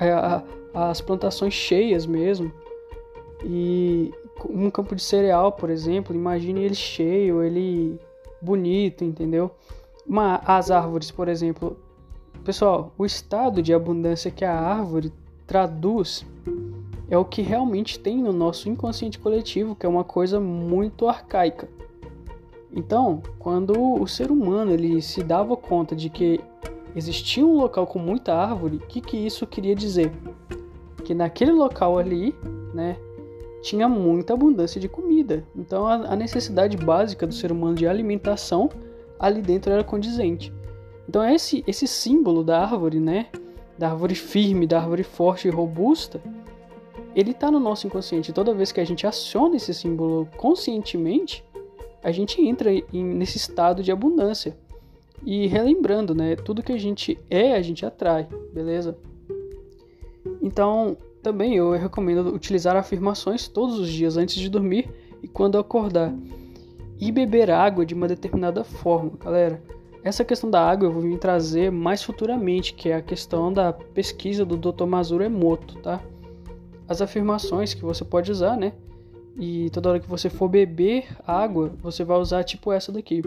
é, 0.00 0.42
as 0.74 1.00
plantações 1.00 1.52
cheias 1.52 2.06
mesmo. 2.06 2.50
E 3.44 4.12
um 4.48 4.70
campo 4.70 4.94
de 4.94 5.02
cereal, 5.02 5.52
por 5.52 5.70
exemplo, 5.70 6.14
imagine 6.14 6.62
ele 6.62 6.74
cheio, 6.74 7.42
ele 7.42 7.98
bonito, 8.40 9.04
entendeu? 9.04 9.50
Uma, 10.06 10.36
as 10.44 10.70
árvores, 10.70 11.10
por 11.10 11.28
exemplo. 11.28 11.76
Pessoal, 12.44 12.92
o 12.96 13.04
estado 13.04 13.62
de 13.62 13.74
abundância 13.74 14.30
que 14.30 14.44
a 14.44 14.58
árvore 14.58 15.12
traduz 15.46 16.24
é 17.10 17.18
o 17.18 17.24
que 17.24 17.42
realmente 17.42 17.98
tem 17.98 18.22
no 18.22 18.32
nosso 18.32 18.68
inconsciente 18.68 19.18
coletivo, 19.18 19.74
que 19.74 19.84
é 19.84 19.88
uma 19.88 20.04
coisa 20.04 20.40
muito 20.40 21.08
arcaica. 21.08 21.68
Então, 22.72 23.20
quando 23.38 24.00
o 24.00 24.06
ser 24.06 24.30
humano 24.30 24.72
ele 24.72 25.02
se 25.02 25.22
dava 25.22 25.56
conta 25.56 25.94
de 25.96 26.08
que 26.08 26.40
existia 26.94 27.44
um 27.44 27.56
local 27.56 27.86
com 27.86 27.98
muita 27.98 28.34
árvore, 28.34 28.76
o 28.76 28.80
que, 28.80 29.00
que 29.00 29.16
isso 29.16 29.46
queria 29.46 29.74
dizer? 29.74 30.12
Que 31.04 31.14
naquele 31.14 31.52
local 31.52 31.98
ali, 31.98 32.34
né, 32.72 32.96
tinha 33.62 33.88
muita 33.88 34.34
abundância 34.34 34.80
de 34.80 34.88
comida. 34.88 35.44
Então, 35.54 35.86
a, 35.86 36.16
necessidade 36.16 36.76
básica 36.76 37.26
do 37.26 37.34
ser 37.34 37.52
humano 37.52 37.74
de 37.74 37.86
alimentação 37.86 38.70
ali 39.18 39.42
dentro 39.42 39.72
era 39.72 39.84
condizente. 39.84 40.52
Então, 41.08 41.26
esse, 41.28 41.62
esse 41.66 41.86
símbolo 41.86 42.42
da 42.42 42.60
árvore, 42.60 43.00
né, 43.00 43.26
da 43.78 43.90
árvore 43.90 44.14
firme, 44.14 44.66
da 44.66 44.78
árvore 44.78 45.02
forte 45.02 45.48
e 45.48 45.50
robusta, 45.50 46.20
ele 47.14 47.32
está 47.32 47.50
no 47.50 47.58
nosso 47.58 47.86
inconsciente. 47.86 48.32
Toda 48.32 48.54
vez 48.54 48.72
que 48.72 48.80
a 48.80 48.84
gente 48.84 49.06
aciona 49.06 49.56
esse 49.56 49.74
símbolo 49.74 50.26
conscientemente, 50.36 51.44
a 52.02 52.10
gente 52.12 52.40
entra 52.40 52.72
em, 52.72 53.04
nesse 53.04 53.36
estado 53.36 53.82
de 53.82 53.92
abundância. 53.92 54.56
E 55.24 55.46
relembrando, 55.46 56.14
né? 56.14 56.34
Tudo 56.34 56.62
que 56.62 56.72
a 56.72 56.78
gente 56.78 57.18
é, 57.28 57.54
a 57.54 57.60
gente 57.60 57.84
atrai, 57.84 58.26
beleza? 58.54 58.96
Então, 60.40 60.96
também 61.22 61.56
eu 61.56 61.72
recomendo 61.72 62.34
utilizar 62.34 62.76
afirmações 62.76 63.48
todos 63.48 63.78
os 63.78 63.88
dias 63.90 64.16
antes 64.16 64.36
de 64.36 64.48
dormir 64.48 64.90
e 65.22 65.28
quando 65.28 65.58
acordar. 65.58 66.14
E 66.98 67.10
beber 67.10 67.50
água 67.50 67.84
de 67.86 67.94
uma 67.94 68.08
determinada 68.08 68.62
forma, 68.64 69.12
galera. 69.18 69.62
Essa 70.02 70.24
questão 70.24 70.50
da 70.50 70.66
água 70.66 70.86
eu 70.86 70.92
vou 70.92 71.02
vir 71.02 71.18
trazer 71.18 71.70
mais 71.70 72.02
futuramente, 72.02 72.74
que 72.74 72.88
é 72.88 72.96
a 72.96 73.02
questão 73.02 73.52
da 73.52 73.72
pesquisa 73.72 74.44
do 74.44 74.56
Dr. 74.56 74.84
Mazuro 74.84 75.24
Emoto, 75.24 75.78
tá? 75.80 76.00
as 76.90 77.00
afirmações 77.00 77.72
que 77.72 77.84
você 77.84 78.04
pode 78.04 78.32
usar, 78.32 78.56
né? 78.56 78.72
E 79.38 79.70
toda 79.70 79.90
hora 79.90 80.00
que 80.00 80.08
você 80.08 80.28
for 80.28 80.48
beber 80.48 81.06
água, 81.24 81.72
você 81.80 82.02
vai 82.02 82.18
usar 82.18 82.42
tipo 82.42 82.72
essa 82.72 82.90
daqui. 82.90 83.22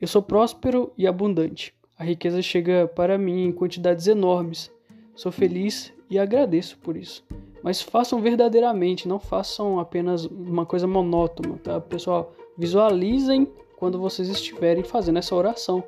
Eu 0.00 0.08
sou 0.08 0.20
próspero 0.20 0.92
e 0.98 1.06
abundante. 1.06 1.72
A 1.96 2.02
riqueza 2.02 2.42
chega 2.42 2.88
para 2.88 3.16
mim 3.16 3.44
em 3.44 3.52
quantidades 3.52 4.08
enormes. 4.08 4.68
Sou 5.14 5.30
feliz 5.30 5.92
e 6.10 6.18
agradeço 6.18 6.78
por 6.78 6.96
isso. 6.96 7.24
Mas 7.62 7.82
façam 7.82 8.20
verdadeiramente, 8.20 9.08
não 9.08 9.18
façam 9.18 9.78
apenas 9.78 10.24
uma 10.26 10.64
coisa 10.64 10.86
monótona, 10.86 11.58
tá? 11.62 11.80
Pessoal, 11.80 12.32
visualizem 12.56 13.48
quando 13.76 13.98
vocês 13.98 14.28
estiverem 14.28 14.84
fazendo 14.84 15.18
essa 15.18 15.34
oração. 15.34 15.82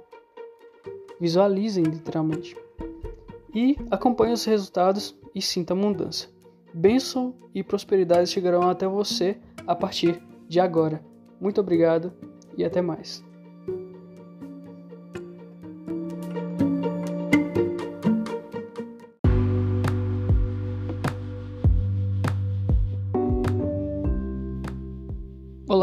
Visualizem 1.21 1.85
literalmente. 1.85 2.57
E 3.55 3.77
acompanhem 3.91 4.35
os 4.35 4.45
resultados 4.45 5.17
e 5.35 5.43
sinta 5.43 5.75
a 5.75 5.77
mudança. 5.77 6.29
Bênção 6.73 7.35
e 7.55 7.63
prosperidade 7.63 8.31
chegarão 8.31 8.69
até 8.69 8.87
você 8.87 9.39
a 9.67 9.75
partir 9.75 10.23
de 10.49 10.61
agora. 10.61 11.05
Muito 11.41 11.61
obrigado 11.61 12.13
e 12.57 12.65
até 12.65 12.81
mais. 12.81 13.25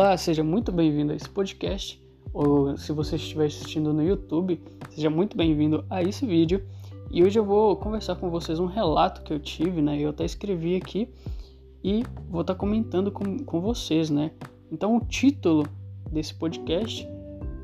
Olá, 0.08 0.16
seja 0.16 0.42
muito 0.42 0.72
bem-vindo 0.72 1.12
a 1.12 1.16
esse 1.18 1.28
podcast. 1.28 2.02
Ou 2.32 2.78
se 2.78 2.94
você 2.94 3.18
estiver 3.18 3.48
assistindo 3.48 3.92
no 3.92 4.02
YouTube, 4.02 4.58
seja 4.90 5.10
muito 5.10 5.36
bem-vindo 5.36 5.84
a 5.90 6.02
esse 6.02 6.26
vídeo. 6.26 6.64
E 7.12 7.22
hoje 7.26 7.38
eu 7.38 7.44
vou 7.44 7.76
conversar 7.76 8.16
com 8.16 8.30
vocês 8.30 8.58
um 8.58 8.68
relato 8.68 9.22
que 9.22 9.34
eu 9.34 9.38
tive, 9.38 9.82
né? 9.82 10.00
Eu 10.00 10.12
até 10.12 10.24
escrevi 10.24 10.78
aqui 10.78 11.10
e 11.84 12.06
vou 12.30 12.40
estar 12.40 12.54
tá 12.54 12.58
comentando 12.58 13.12
com, 13.12 13.38
com 13.40 13.60
vocês, 13.60 14.10
né? 14.10 14.32
Então 14.72 14.96
o 14.96 15.02
título 15.02 15.68
desse 16.10 16.34
podcast 16.34 17.06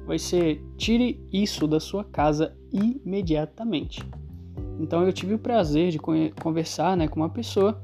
vai 0.06 0.20
ser 0.20 0.62
Tire 0.76 1.26
isso 1.32 1.66
da 1.66 1.80
sua 1.80 2.04
casa 2.04 2.54
imediatamente. 2.74 4.04
Então 4.82 5.02
eu 5.04 5.14
tive 5.14 5.36
o 5.36 5.40
prazer 5.40 5.92
de 5.92 5.98
conversar 5.98 6.98
né, 6.98 7.08
com 7.08 7.22
uma 7.22 7.30
pessoa 7.30 7.82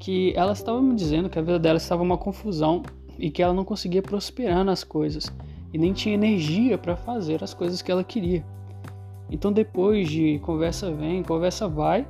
que 0.00 0.32
ela 0.34 0.50
estava 0.50 0.82
me 0.82 0.96
dizendo 0.96 1.30
que 1.30 1.38
a 1.38 1.42
vida 1.42 1.60
dela 1.60 1.76
estava 1.76 2.02
uma 2.02 2.18
confusão 2.18 2.82
e 3.20 3.30
que 3.30 3.42
ela 3.42 3.52
não 3.52 3.64
conseguia 3.64 4.02
prosperar 4.02 4.64
nas 4.64 4.82
coisas 4.82 5.32
e 5.72 5.78
nem 5.78 5.92
tinha 5.92 6.14
energia 6.14 6.76
para 6.76 6.96
fazer 6.96 7.44
as 7.44 7.54
coisas 7.54 7.82
que 7.82 7.92
ela 7.92 8.02
queria. 8.02 8.44
Então, 9.30 9.52
depois 9.52 10.08
de 10.08 10.40
conversa 10.40 10.90
vem, 10.90 11.22
conversa 11.22 11.68
vai, 11.68 12.04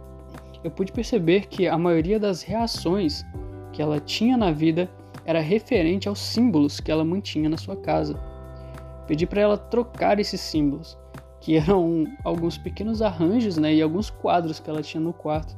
eu 0.64 0.70
pude 0.70 0.92
perceber 0.92 1.46
que 1.46 1.66
a 1.66 1.76
maioria 1.76 2.18
das 2.18 2.42
reações 2.42 3.24
que 3.72 3.82
ela 3.82 4.00
tinha 4.00 4.36
na 4.36 4.50
vida 4.50 4.88
era 5.24 5.40
referente 5.40 6.08
aos 6.08 6.18
símbolos 6.18 6.80
que 6.80 6.90
ela 6.90 7.04
mantinha 7.04 7.48
na 7.48 7.56
sua 7.56 7.76
casa. 7.76 8.18
Pedi 9.06 9.26
para 9.26 9.42
ela 9.42 9.58
trocar 9.58 10.18
esses 10.18 10.40
símbolos 10.40 10.96
que 11.40 11.56
eram 11.56 12.04
alguns 12.22 12.58
pequenos 12.58 13.00
arranjos, 13.00 13.56
né, 13.56 13.74
e 13.74 13.82
alguns 13.82 14.10
quadros 14.10 14.60
que 14.60 14.68
ela 14.68 14.82
tinha 14.82 15.00
no 15.00 15.12
quarto. 15.12 15.56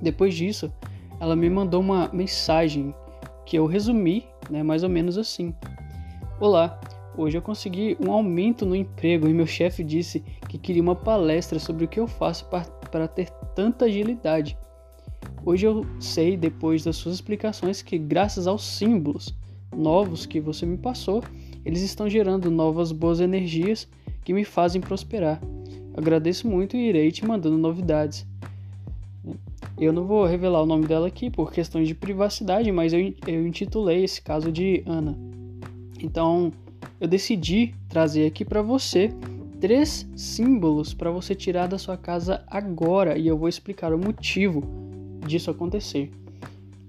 Depois 0.00 0.34
disso, 0.34 0.72
ela 1.18 1.34
me 1.34 1.48
mandou 1.48 1.80
uma 1.80 2.08
mensagem 2.12 2.94
que 3.44 3.56
eu 3.58 3.66
resumi, 3.66 4.26
né, 4.50 4.62
mais 4.62 4.82
ou 4.82 4.88
menos 4.88 5.18
assim: 5.18 5.54
Olá, 6.40 6.80
hoje 7.16 7.38
eu 7.38 7.42
consegui 7.42 7.96
um 8.00 8.12
aumento 8.12 8.64
no 8.64 8.76
emprego 8.76 9.28
e 9.28 9.32
meu 9.32 9.46
chefe 9.46 9.82
disse 9.82 10.20
que 10.48 10.58
queria 10.58 10.82
uma 10.82 10.94
palestra 10.94 11.58
sobre 11.58 11.84
o 11.84 11.88
que 11.88 12.00
eu 12.00 12.06
faço 12.06 12.46
para 12.90 13.08
ter 13.08 13.30
tanta 13.54 13.86
agilidade. 13.86 14.56
Hoje 15.44 15.66
eu 15.66 15.86
sei, 15.98 16.36
depois 16.36 16.84
das 16.84 16.96
suas 16.96 17.14
explicações, 17.14 17.80
que 17.80 17.96
graças 17.96 18.46
aos 18.46 18.64
símbolos 18.64 19.34
novos 19.74 20.26
que 20.26 20.40
você 20.40 20.66
me 20.66 20.76
passou, 20.76 21.22
eles 21.64 21.82
estão 21.82 22.08
gerando 22.08 22.50
novas 22.50 22.92
boas 22.92 23.20
energias 23.20 23.88
que 24.24 24.32
me 24.32 24.44
fazem 24.44 24.80
prosperar. 24.80 25.40
Agradeço 25.96 26.46
muito 26.46 26.76
e 26.76 26.88
irei 26.88 27.10
te 27.10 27.26
mandando 27.26 27.58
novidades. 27.58 28.26
Eu 29.78 29.92
não 29.92 30.04
vou 30.04 30.24
revelar 30.26 30.60
o 30.62 30.66
nome 30.66 30.86
dela 30.86 31.06
aqui 31.06 31.30
por 31.30 31.52
questões 31.52 31.86
de 31.86 31.94
privacidade, 31.94 32.72
mas 32.72 32.92
eu, 32.92 33.14
eu 33.26 33.46
intitulei 33.46 34.02
esse 34.02 34.20
caso 34.20 34.50
de 34.50 34.82
Ana. 34.84 35.16
Então, 36.00 36.52
eu 37.00 37.06
decidi 37.06 37.74
trazer 37.88 38.26
aqui 38.26 38.44
para 38.44 38.60
você 38.60 39.12
três 39.60 40.08
símbolos 40.16 40.92
para 40.92 41.10
você 41.10 41.32
tirar 41.32 41.68
da 41.68 41.78
sua 41.78 41.96
casa 41.96 42.44
agora 42.48 43.16
e 43.16 43.28
eu 43.28 43.38
vou 43.38 43.48
explicar 43.48 43.92
o 43.92 43.98
motivo 43.98 44.62
disso 45.24 45.50
acontecer. 45.50 46.10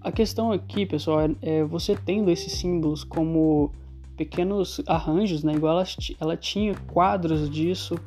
A 0.01 0.11
questão 0.11 0.51
aqui, 0.51 0.85
pessoal, 0.85 1.21
é, 1.21 1.29
é 1.41 1.63
você 1.63 1.95
tendo 1.95 2.31
esses 2.31 2.53
símbolos 2.53 3.03
como 3.03 3.71
pequenos 4.17 4.81
arranjos, 4.87 5.43
né? 5.43 5.53
Igual 5.53 5.77
ela, 5.79 5.87
ela 6.19 6.37
tinha 6.37 6.73
quadros 6.91 7.49
disso, 7.49 7.99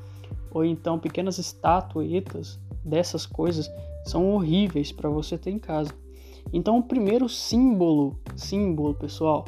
ou 0.50 0.64
então 0.64 0.98
pequenas 0.98 1.38
estatuetas 1.38 2.58
dessas 2.84 3.26
coisas, 3.26 3.70
são 4.04 4.32
horríveis 4.32 4.92
para 4.92 5.08
você 5.08 5.38
ter 5.38 5.50
em 5.50 5.58
casa. 5.58 5.92
Então, 6.52 6.78
o 6.78 6.82
primeiro 6.82 7.28
símbolo, 7.28 8.18
símbolo, 8.36 8.94
pessoal, 8.94 9.44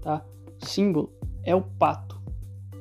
tá? 0.00 0.24
Símbolo 0.58 1.12
é 1.44 1.54
o 1.54 1.62
pato. 1.62 2.20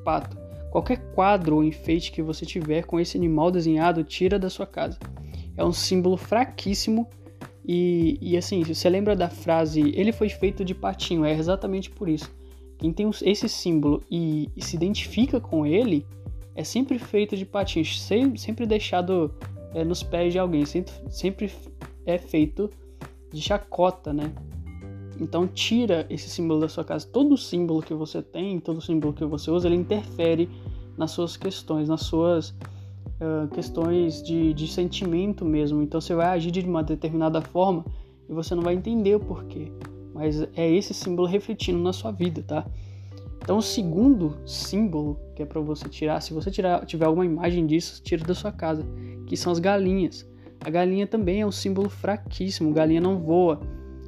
Pato. 0.04 0.38
Qualquer 0.72 0.98
quadro 1.14 1.58
ou 1.58 1.64
enfeite 1.64 2.12
que 2.12 2.22
você 2.22 2.46
tiver 2.46 2.86
com 2.86 3.00
esse 3.00 3.18
animal 3.18 3.50
desenhado, 3.50 4.04
tira 4.04 4.38
da 4.38 4.50
sua 4.50 4.66
casa. 4.66 5.00
É 5.56 5.64
um 5.64 5.74
símbolo 5.74 6.18
fraquíssimo 6.18 7.08
e, 7.68 8.18
e 8.22 8.38
assim, 8.38 8.64
você 8.64 8.90
lembra 8.90 9.16
da 9.16 9.30
frase 9.30 9.92
ele 9.96 10.12
foi 10.12 10.30
feito 10.30 10.64
de 10.64 10.74
patinho? 10.74 11.26
É 11.26 11.34
exatamente 11.34 11.90
por 11.90 12.08
isso. 12.08 12.34
Quem 12.78 12.94
tem 12.94 13.10
esse 13.24 13.50
símbolo 13.50 14.04
e, 14.10 14.50
e 14.56 14.64
se 14.64 14.76
identifica 14.76 15.40
com 15.42 15.66
ele 15.66 16.06
é 16.56 16.64
sempre 16.64 16.98
feito 16.98 17.36
de 17.36 17.46
sempre, 18.00 18.40
sempre 18.40 18.66
deixado 18.66 19.34
é, 19.74 19.84
nos 19.84 20.04
pés 20.04 20.34
de 20.34 20.40
alguém, 20.40 20.66
sempre, 20.66 20.94
sempre 21.10 21.52
é 22.06 22.18
feito 22.18 22.70
de 23.32 23.42
chacota, 23.42 24.14
né? 24.14 24.34
Então 25.20 25.48
tira 25.48 26.06
esse 26.10 26.30
símbolo 26.30 26.62
da 26.62 26.70
sua 26.70 26.84
casa. 26.84 27.08
Todo 27.08 27.36
símbolo 27.38 27.82
que 27.82 27.94
você 27.94 28.22
tem, 28.22 28.60
todo 28.60 28.80
símbolo 28.80 29.14
que 29.14 29.26
você 29.26 29.50
usa, 29.50 29.68
ele 29.68 29.76
interfere 29.76 30.50
nas 30.98 31.12
suas 31.12 31.36
questões, 31.36 31.90
nas 31.90 32.02
suas 32.02 32.50
uh, 32.50 33.48
questões 33.54 34.22
de, 34.22 34.54
de 34.54 34.68
sentimento 34.68 35.44
mesmo. 35.44 35.82
Então 35.82 36.00
você 36.00 36.14
vai 36.14 36.28
agir 36.28 36.52
de 36.52 36.62
uma 36.62 36.84
determinada 36.84 37.42
forma 37.42 37.84
e 38.30 38.34
você 38.34 38.54
não 38.54 38.62
vai 38.62 38.76
entender 38.76 39.16
o 39.16 39.20
porquê 39.20 39.72
mas 40.18 40.42
é 40.56 40.68
esse 40.68 40.96
símbolo 40.96 41.28
refletindo 41.28 41.78
na 41.78 41.94
sua 41.94 42.12
vida, 42.12 42.42
tá? 42.42 42.66
Então, 43.48 43.60
o 43.60 43.62
segundo 43.62 44.38
símbolo 44.46 45.18
que 45.34 45.42
é 45.42 45.46
para 45.46 45.62
você 45.62 45.88
tirar, 45.88 46.20
se 46.20 46.34
você 46.34 46.52
tirar, 46.52 46.86
tiver 46.86 47.06
alguma 47.06 47.26
imagem 47.26 47.66
disso, 47.66 48.04
tira 48.04 48.22
da 48.26 48.36
sua 48.36 48.52
casa, 48.52 48.86
que 49.26 49.38
são 49.38 49.54
as 49.54 49.58
galinhas. 49.58 50.30
A 50.60 50.70
galinha 50.70 51.08
também 51.08 51.40
é 51.40 51.46
um 51.46 51.52
símbolo 51.52 51.88
fraquíssimo, 51.88 52.74
galinha 52.74 53.00
não 53.00 53.18
voa 53.18 53.62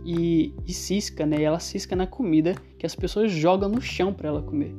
e, 0.04 0.54
e 0.67 0.73
cisca, 0.73 1.25
né? 1.25 1.38
E 1.39 1.43
ela 1.43 1.58
cisca 1.58 1.95
na 1.95 2.06
comida 2.06 2.54
que 2.78 2.86
as 2.86 2.93
pessoas 2.93 3.32
jogam 3.32 3.69
no 3.69 3.80
chão 3.80 4.13
para 4.13 4.28
ela 4.28 4.41
comer. 4.41 4.75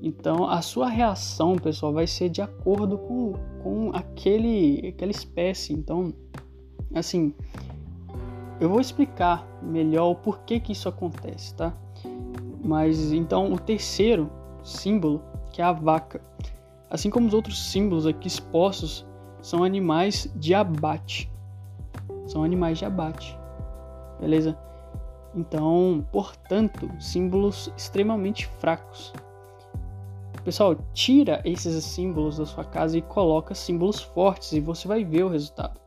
Então, 0.00 0.48
a 0.48 0.62
sua 0.62 0.88
reação, 0.88 1.56
pessoal, 1.56 1.92
vai 1.92 2.06
ser 2.06 2.30
de 2.30 2.40
acordo 2.40 2.96
com, 2.96 3.34
com 3.62 3.90
aquele, 3.92 4.88
aquela 4.88 5.10
espécie. 5.10 5.74
Então, 5.74 6.14
assim, 6.94 7.34
eu 8.58 8.70
vou 8.70 8.80
explicar 8.80 9.46
melhor 9.62 10.12
o 10.12 10.14
porquê 10.14 10.58
que 10.58 10.72
isso 10.72 10.88
acontece, 10.88 11.54
tá? 11.54 11.76
Mas 12.62 13.12
então 13.12 13.52
o 13.52 13.58
terceiro 13.58 14.30
símbolo, 14.62 15.22
que 15.50 15.62
é 15.62 15.64
a 15.64 15.72
vaca, 15.72 16.20
assim 16.90 17.08
como 17.08 17.26
os 17.26 17.34
outros 17.34 17.70
símbolos 17.70 18.06
aqui 18.06 18.28
expostos, 18.28 19.06
são 19.40 19.64
animais 19.64 20.30
de 20.36 20.54
abate. 20.54 21.30
São 22.26 22.44
animais 22.44 22.78
de 22.78 22.84
abate. 22.84 23.38
Beleza? 24.20 24.58
Então, 25.34 26.04
portanto, 26.12 26.90
símbolos 27.00 27.72
extremamente 27.76 28.46
fracos. 28.46 29.12
Pessoal, 30.44 30.76
tira 30.92 31.40
esses 31.44 31.84
símbolos 31.84 32.38
da 32.38 32.46
sua 32.46 32.64
casa 32.64 32.98
e 32.98 33.02
coloca 33.02 33.54
símbolos 33.54 34.00
fortes 34.00 34.52
e 34.52 34.60
você 34.60 34.88
vai 34.88 35.04
ver 35.04 35.24
o 35.24 35.28
resultado, 35.28 35.79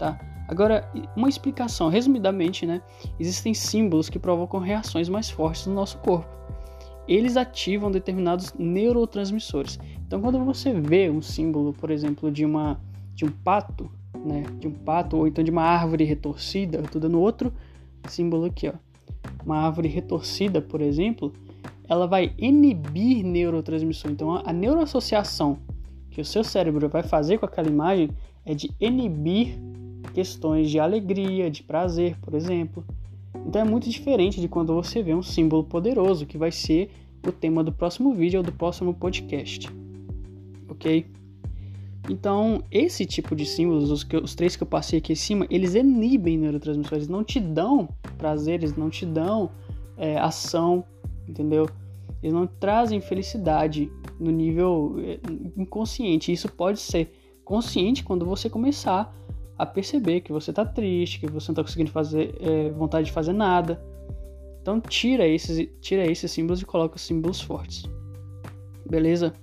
tá? 0.00 0.18
Agora, 0.48 0.90
uma 1.14 1.28
explicação, 1.28 1.88
resumidamente, 1.88 2.66
né? 2.66 2.82
Existem 3.20 3.52
símbolos 3.54 4.08
que 4.08 4.18
provocam 4.18 4.58
reações 4.58 5.08
mais 5.08 5.30
fortes 5.30 5.66
no 5.66 5.74
nosso 5.74 5.98
corpo. 5.98 6.28
Eles 7.06 7.36
ativam 7.36 7.90
determinados 7.90 8.52
neurotransmissores. 8.58 9.78
Então, 10.06 10.20
quando 10.20 10.42
você 10.44 10.72
vê 10.72 11.10
um 11.10 11.20
símbolo, 11.22 11.72
por 11.72 11.90
exemplo, 11.90 12.32
de 12.32 12.44
uma 12.44 12.80
de 13.14 13.24
um 13.26 13.30
pato, 13.30 13.90
né, 14.24 14.44
de 14.58 14.66
um 14.66 14.72
pato 14.72 15.18
ou 15.18 15.28
então 15.28 15.44
de 15.44 15.50
uma 15.50 15.62
árvore 15.62 16.04
retorcida, 16.04 16.78
eu 16.78 16.84
estou 16.84 17.00
dando 17.00 17.20
outro 17.20 17.52
símbolo 18.08 18.46
aqui, 18.46 18.68
ó. 18.68 18.72
Uma 19.44 19.58
árvore 19.58 19.88
retorcida, 19.88 20.62
por 20.62 20.80
exemplo, 20.80 21.32
ela 21.86 22.06
vai 22.06 22.32
inibir 22.38 23.22
neurotransmissor. 23.24 24.10
Então, 24.10 24.42
a 24.44 24.52
neuroassociação 24.52 25.58
que 26.10 26.20
o 26.20 26.24
seu 26.24 26.42
cérebro 26.42 26.88
vai 26.88 27.02
fazer 27.02 27.38
com 27.38 27.44
aquela 27.44 27.68
imagem 27.68 28.10
é 28.44 28.54
de 28.54 28.70
inibir 28.80 29.58
questões 30.12 30.70
de 30.70 30.78
alegria, 30.78 31.50
de 31.50 31.62
prazer, 31.62 32.16
por 32.20 32.34
exemplo. 32.34 32.84
Então 33.46 33.62
é 33.62 33.64
muito 33.64 33.88
diferente 33.88 34.40
de 34.40 34.48
quando 34.48 34.74
você 34.74 35.02
vê 35.02 35.14
um 35.14 35.22
símbolo 35.22 35.64
poderoso, 35.64 36.26
que 36.26 36.38
vai 36.38 36.52
ser 36.52 36.90
o 37.26 37.32
tema 37.32 37.62
do 37.62 37.72
próximo 37.72 38.14
vídeo 38.14 38.38
ou 38.38 38.44
do 38.44 38.52
próximo 38.52 38.94
podcast. 38.94 39.68
Ok? 40.68 41.06
Então, 42.08 42.64
esse 42.70 43.04
tipo 43.04 43.36
de 43.36 43.44
símbolos, 43.44 43.90
os, 43.90 44.02
que, 44.02 44.16
os 44.16 44.34
três 44.34 44.56
que 44.56 44.62
eu 44.62 44.66
passei 44.66 44.98
aqui 44.98 45.12
em 45.12 45.16
cima, 45.16 45.46
eles 45.50 45.74
inibem 45.74 46.38
neurotransmissores, 46.38 47.08
não 47.08 47.22
te 47.22 47.38
dão 47.38 47.88
prazer, 48.16 48.54
eles 48.54 48.74
não 48.74 48.88
te 48.88 49.04
dão 49.04 49.50
é, 49.96 50.18
ação, 50.18 50.84
entendeu? 51.28 51.68
Eles 52.22 52.34
não 52.34 52.46
trazem 52.46 53.00
felicidade 53.00 53.90
no 54.18 54.30
nível 54.30 54.96
é, 54.98 55.20
inconsciente. 55.56 56.32
Isso 56.32 56.48
pode 56.50 56.80
ser 56.80 57.12
consciente 57.44 58.02
quando 58.02 58.24
você 58.24 58.48
começar 58.48 59.14
a 59.60 59.66
perceber 59.66 60.22
que 60.22 60.32
você 60.32 60.50
está 60.50 60.64
triste, 60.64 61.20
que 61.20 61.26
você 61.26 61.50
não 61.50 61.52
está 61.52 61.62
conseguindo 61.62 61.90
fazer 61.90 62.34
é, 62.40 62.70
vontade 62.70 63.06
de 63.06 63.12
fazer 63.12 63.34
nada. 63.34 63.78
Então 64.62 64.80
tira 64.80 65.26
esses, 65.26 65.68
tira 65.82 66.10
esses 66.10 66.30
símbolos 66.30 66.62
e 66.62 66.64
coloca 66.64 66.96
os 66.96 67.02
símbolos 67.02 67.42
fortes. 67.42 67.84
Beleza? 68.88 69.34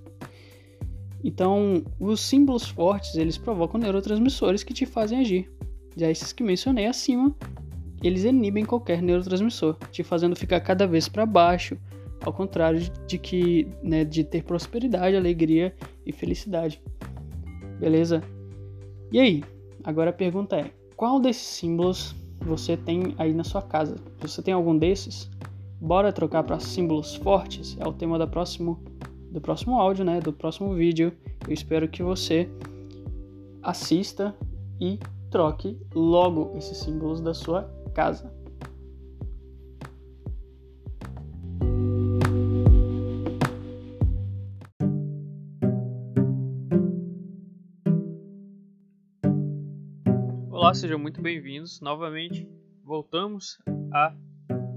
Então, 1.23 1.83
os 1.99 2.19
símbolos 2.19 2.67
fortes, 2.67 3.15
eles 3.15 3.37
provocam 3.37 3.79
neurotransmissores 3.79 4.63
que 4.63 4.73
te 4.73 4.85
fazem 4.87 5.19
agir. 5.19 5.51
Já 5.95 6.09
esses 6.09 6.33
que 6.33 6.43
mencionei 6.43 6.87
acima, 6.87 7.35
eles 8.01 8.23
inibem 8.23 8.65
qualquer 8.65 9.01
neurotransmissor, 9.01 9.77
te 9.91 10.03
fazendo 10.03 10.35
ficar 10.35 10.61
cada 10.61 10.87
vez 10.87 11.07
para 11.07 11.25
baixo, 11.25 11.77
ao 12.21 12.33
contrário 12.33 12.79
de 13.05 13.17
que, 13.19 13.67
né, 13.83 14.03
de 14.03 14.23
ter 14.23 14.43
prosperidade, 14.43 15.15
alegria 15.15 15.75
e 16.05 16.11
felicidade. 16.11 16.81
Beleza? 17.79 18.23
E 19.11 19.19
aí, 19.19 19.43
Agora 19.87 20.09
a 20.09 20.13
pergunta 20.13 20.57
é: 20.57 20.73
qual 20.97 21.17
desses 21.17 21.47
símbolos 21.47 22.13
você 22.41 22.75
tem 22.75 23.15
aí 23.17 23.33
na 23.33 23.45
sua 23.45 23.61
casa? 23.61 23.95
Você 24.19 24.41
tem 24.41 24.53
algum 24.53 24.77
desses? 24.77 25.31
Bora 25.79 26.11
trocar 26.11 26.43
para 26.43 26.59
símbolos 26.59 27.15
fortes? 27.15 27.77
É 27.79 27.87
o 27.87 27.93
tema 27.93 28.19
da 28.19 28.27
próximo, 28.27 28.83
do 29.31 29.39
próximo 29.39 29.79
áudio, 29.79 30.03
né? 30.03 30.19
Do 30.19 30.33
próximo 30.33 30.73
vídeo. 30.73 31.13
Eu 31.47 31.53
espero 31.53 31.87
que 31.87 32.03
você 32.03 32.49
assista 33.63 34.35
e 34.77 34.99
troque 35.31 35.79
logo 35.95 36.51
esses 36.57 36.79
símbolos 36.79 37.21
da 37.21 37.33
sua 37.33 37.63
casa. 37.93 38.29
Olá, 50.67 50.73
sejam 50.73 50.99
muito 50.99 51.21
bem-vindos 51.21 51.79
novamente. 51.79 52.45
Voltamos 52.83 53.57
a 53.89 54.13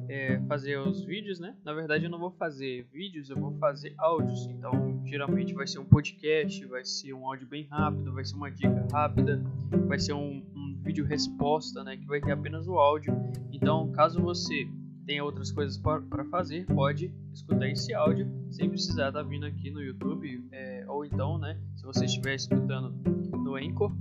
é, 0.09 0.41
fazer 0.47 0.79
os 0.79 1.05
vídeos, 1.05 1.41
né? 1.41 1.57
Na 1.65 1.73
verdade, 1.73 2.05
eu 2.05 2.11
não 2.11 2.21
vou 2.21 2.31
fazer 2.31 2.87
vídeos, 2.93 3.29
eu 3.29 3.37
vou 3.37 3.59
fazer 3.59 3.93
áudios. 3.99 4.47
Então, 4.47 5.03
geralmente 5.05 5.53
vai 5.53 5.67
ser 5.67 5.81
um 5.81 5.85
podcast, 5.85 6.65
vai 6.67 6.85
ser 6.85 7.13
um 7.13 7.27
áudio 7.27 7.49
bem 7.49 7.65
rápido, 7.65 8.13
vai 8.13 8.25
ser 8.25 8.37
uma 8.37 8.53
dica 8.53 8.87
rápida, 8.93 9.43
vai 9.89 9.99
ser 9.99 10.13
um, 10.13 10.47
um 10.55 10.79
vídeo 10.81 11.05
resposta, 11.05 11.83
né? 11.83 11.97
Que 11.97 12.07
vai 12.07 12.21
ter 12.21 12.31
apenas 12.31 12.69
o 12.69 12.79
áudio. 12.79 13.13
Então, 13.51 13.91
caso 13.91 14.23
você 14.23 14.69
tenha 15.05 15.25
outras 15.25 15.51
coisas 15.51 15.77
para 15.77 16.25
fazer, 16.27 16.67
pode 16.67 17.13
escutar 17.33 17.69
esse 17.69 17.93
áudio 17.93 18.29
sem 18.49 18.71
precisar 18.71 19.09
estar 19.09 19.25
tá 19.25 19.29
vindo 19.29 19.45
aqui 19.45 19.73
no 19.73 19.83
YouTube. 19.83 20.47
É, 20.53 20.85
ou 20.87 21.05
então, 21.05 21.37
né? 21.37 21.61
Se 21.75 21.83
você 21.83 22.05
estiver 22.05 22.37
escutando 22.37 22.93
no 23.37 23.57
Anchor, 23.57 23.93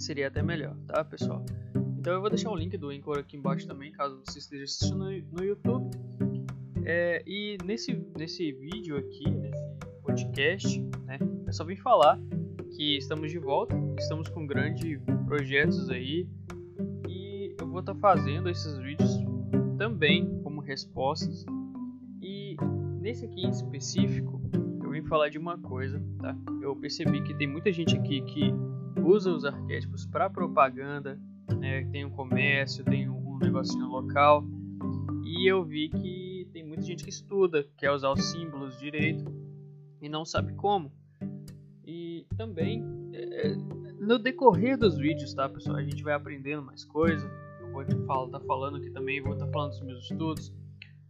seria 0.00 0.28
até 0.28 0.42
melhor, 0.42 0.76
tá, 0.86 1.04
pessoal? 1.04 1.44
Então 1.98 2.14
eu 2.14 2.20
vou 2.20 2.30
deixar 2.30 2.50
o 2.50 2.56
link 2.56 2.76
do 2.78 2.88
Anchor 2.88 3.18
aqui 3.18 3.36
embaixo 3.36 3.66
também, 3.66 3.92
caso 3.92 4.20
você 4.24 4.38
esteja 4.38 4.64
assistindo 4.64 5.04
no 5.30 5.44
YouTube. 5.44 5.90
É, 6.84 7.22
e 7.26 7.58
nesse, 7.64 7.92
nesse 8.16 8.52
vídeo 8.52 8.96
aqui, 8.96 9.30
nesse 9.30 9.62
podcast, 10.02 10.80
né, 11.04 11.18
eu 11.46 11.52
só 11.52 11.62
vim 11.64 11.76
falar 11.76 12.18
que 12.74 12.96
estamos 12.96 13.30
de 13.30 13.38
volta, 13.38 13.76
estamos 13.98 14.28
com 14.28 14.46
grandes 14.46 14.98
projetos 15.26 15.90
aí 15.90 16.26
e 17.06 17.54
eu 17.60 17.68
vou 17.68 17.80
estar 17.80 17.94
tá 17.94 18.00
fazendo 18.00 18.48
esses 18.48 18.78
vídeos 18.78 19.18
também 19.76 20.40
como 20.42 20.60
respostas. 20.60 21.44
E 22.22 22.56
nesse 23.00 23.26
aqui 23.26 23.42
em 23.42 23.50
específico, 23.50 24.40
eu 24.82 24.90
vim 24.90 25.02
falar 25.02 25.28
de 25.28 25.38
uma 25.38 25.58
coisa, 25.58 26.02
tá? 26.18 26.36
Eu 26.62 26.74
percebi 26.74 27.22
que 27.22 27.34
tem 27.34 27.46
muita 27.46 27.70
gente 27.70 27.96
aqui 27.96 28.22
que 28.22 28.52
usa 29.10 29.30
os 29.30 29.44
arquétipos 29.44 30.06
para 30.06 30.30
propaganda, 30.30 31.18
né, 31.58 31.84
tem 31.90 32.04
um 32.04 32.10
comércio, 32.10 32.84
tem 32.84 33.08
um, 33.08 33.38
negocinho 33.38 33.86
local. 33.86 34.44
E 35.24 35.50
eu 35.50 35.64
vi 35.64 35.88
que 35.88 36.48
tem 36.52 36.64
muita 36.64 36.82
gente 36.82 37.02
que 37.02 37.10
estuda, 37.10 37.66
quer 37.76 37.90
usar 37.90 38.10
os 38.12 38.22
símbolos 38.30 38.78
direito 38.78 39.24
e 40.00 40.08
não 40.08 40.24
sabe 40.24 40.52
como. 40.54 40.92
E 41.84 42.26
também, 42.36 42.84
é, 43.12 43.48
é 43.48 43.56
no 43.98 44.18
decorrer 44.18 44.78
dos 44.78 44.96
vídeos, 44.96 45.34
tá 45.34 45.48
pessoal, 45.48 45.76
a 45.76 45.82
gente 45.82 46.02
vai 46.02 46.14
aprendendo 46.14 46.62
mais 46.62 46.84
coisas. 46.84 47.28
Eu 47.60 47.72
vou 47.72 47.82
estar 47.82 48.28
tá 48.30 48.40
falando 48.40 48.76
aqui 48.76 48.90
também, 48.90 49.20
vou 49.22 49.32
estar 49.32 49.46
tá 49.46 49.52
falando 49.52 49.70
dos 49.70 49.82
meus 49.82 50.02
estudos. 50.04 50.52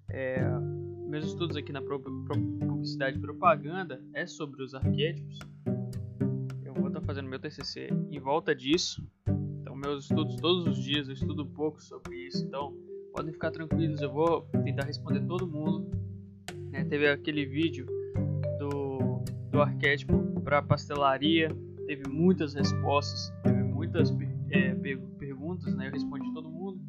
É, 0.08 0.40
meus 1.08 1.24
estudos 1.26 1.56
aqui 1.56 1.72
na 1.72 1.82
publicidade 1.82 3.18
e 3.18 3.20
propaganda 3.20 4.02
é 4.14 4.26
sobre 4.26 4.62
os 4.62 4.74
arquétipos. 4.74 5.38
Eu 6.70 6.82
vou 6.82 6.88
estar 6.88 7.00
fazendo 7.00 7.28
meu 7.28 7.38
TCC 7.38 7.88
em 8.10 8.20
volta 8.20 8.54
disso 8.54 9.04
meus 9.80 10.04
estudos 10.04 10.36
todos 10.36 10.66
os 10.66 10.82
dias, 10.82 11.08
eu 11.08 11.14
estudo 11.14 11.42
um 11.42 11.48
pouco 11.48 11.82
sobre 11.82 12.14
isso, 12.26 12.44
então 12.44 12.76
podem 13.14 13.32
ficar 13.32 13.50
tranquilos, 13.50 14.00
eu 14.02 14.12
vou 14.12 14.42
tentar 14.62 14.84
responder 14.84 15.20
todo 15.26 15.46
mundo. 15.46 15.90
É, 16.72 16.84
teve 16.84 17.08
aquele 17.08 17.46
vídeo 17.46 17.86
do, 18.58 19.24
do 19.50 19.60
arquétipo 19.60 20.40
para 20.42 20.62
pastelaria, 20.62 21.48
teve 21.86 22.08
muitas 22.08 22.54
respostas, 22.54 23.32
teve 23.42 23.62
muitas 23.62 24.14
é, 24.50 24.74
perguntas, 25.18 25.74
né? 25.74 25.88
Eu 25.88 25.92
respondi 25.92 26.32
todo 26.32 26.48
mundo. 26.48 26.80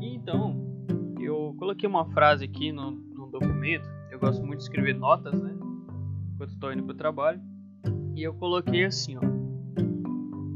E 0.00 0.14
então, 0.14 0.84
eu 1.20 1.54
coloquei 1.58 1.88
uma 1.88 2.04
frase 2.10 2.44
aqui 2.44 2.72
no, 2.72 2.90
no 2.90 3.30
documento, 3.30 3.88
eu 4.10 4.18
gosto 4.18 4.44
muito 4.44 4.58
de 4.58 4.64
escrever 4.64 4.94
notas, 4.94 5.40
né? 5.40 5.56
Enquanto 6.34 6.50
estou 6.50 6.72
indo 6.72 6.82
para 6.82 6.94
o 6.94 6.96
trabalho. 6.96 7.49
E 8.20 8.22
eu 8.22 8.34
coloquei 8.34 8.84
assim, 8.84 9.16
ó 9.16 9.20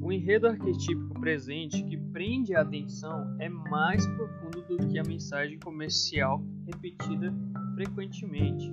o 0.03 0.13
enredo 0.13 0.47
arquetípico 0.47 1.19
presente 1.19 1.83
que 1.83 1.97
prende 1.97 2.55
a 2.55 2.61
atenção 2.61 3.35
é 3.41 3.49
mais 3.49 4.07
profundo 4.07 4.61
do 4.69 4.87
que 4.87 4.99
a 4.99 5.03
mensagem 5.03 5.59
comercial 5.59 6.45
repetida 6.67 7.33
frequentemente. 7.75 8.71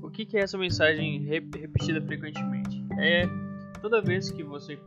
O 0.00 0.08
que 0.08 0.34
é 0.34 0.40
essa 0.40 0.56
mensagem 0.56 1.26
repetida 1.26 2.00
frequentemente? 2.00 2.82
É 2.98 3.24
toda 3.82 4.00
vez 4.00 4.30
que 4.30 4.42
você 4.42 4.80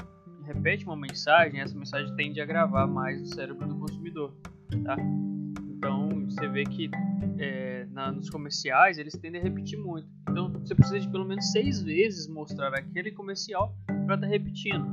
repete 0.43 0.84
uma 0.84 0.97
mensagem, 0.97 1.59
essa 1.59 1.78
mensagem 1.78 2.16
tende 2.16 2.41
a 2.41 2.45
gravar 2.47 2.88
mais 2.88 3.20
no 3.20 3.28
cérebro 3.28 3.68
do 3.68 3.76
consumidor, 3.76 4.34
tá? 4.84 4.97
Então 5.70 6.09
você 6.26 6.47
vê 6.47 6.64
que 6.64 6.89
é, 7.38 7.86
na, 7.91 8.11
nos 8.11 8.28
comerciais 8.28 8.97
eles 8.97 9.14
tendem 9.14 9.39
a 9.39 9.43
repetir 9.43 9.78
muito. 9.78 10.22
Então 10.34 10.49
você 10.49 10.73
precisa 10.73 10.99
de 10.99 11.07
pelo 11.09 11.25
menos 11.25 11.51
seis 11.51 11.84
vezes 11.84 12.27
mostrar 12.27 12.73
aquele 12.73 13.11
comercial 13.11 13.71
para 13.86 14.15
estar 14.15 14.17
tá 14.17 14.25
repetindo. 14.25 14.84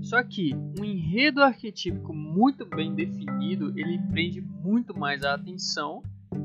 Só 0.00 0.22
que 0.22 0.54
um 0.78 0.84
enredo 0.84 1.42
arquetípico 1.42 2.14
muito 2.14 2.64
bem 2.64 2.94
definido, 2.94 3.76
ele 3.76 3.98
prende 4.08 4.40
muito 4.40 4.96
mais 4.96 5.24
a 5.24 5.34
atenção 5.34 6.04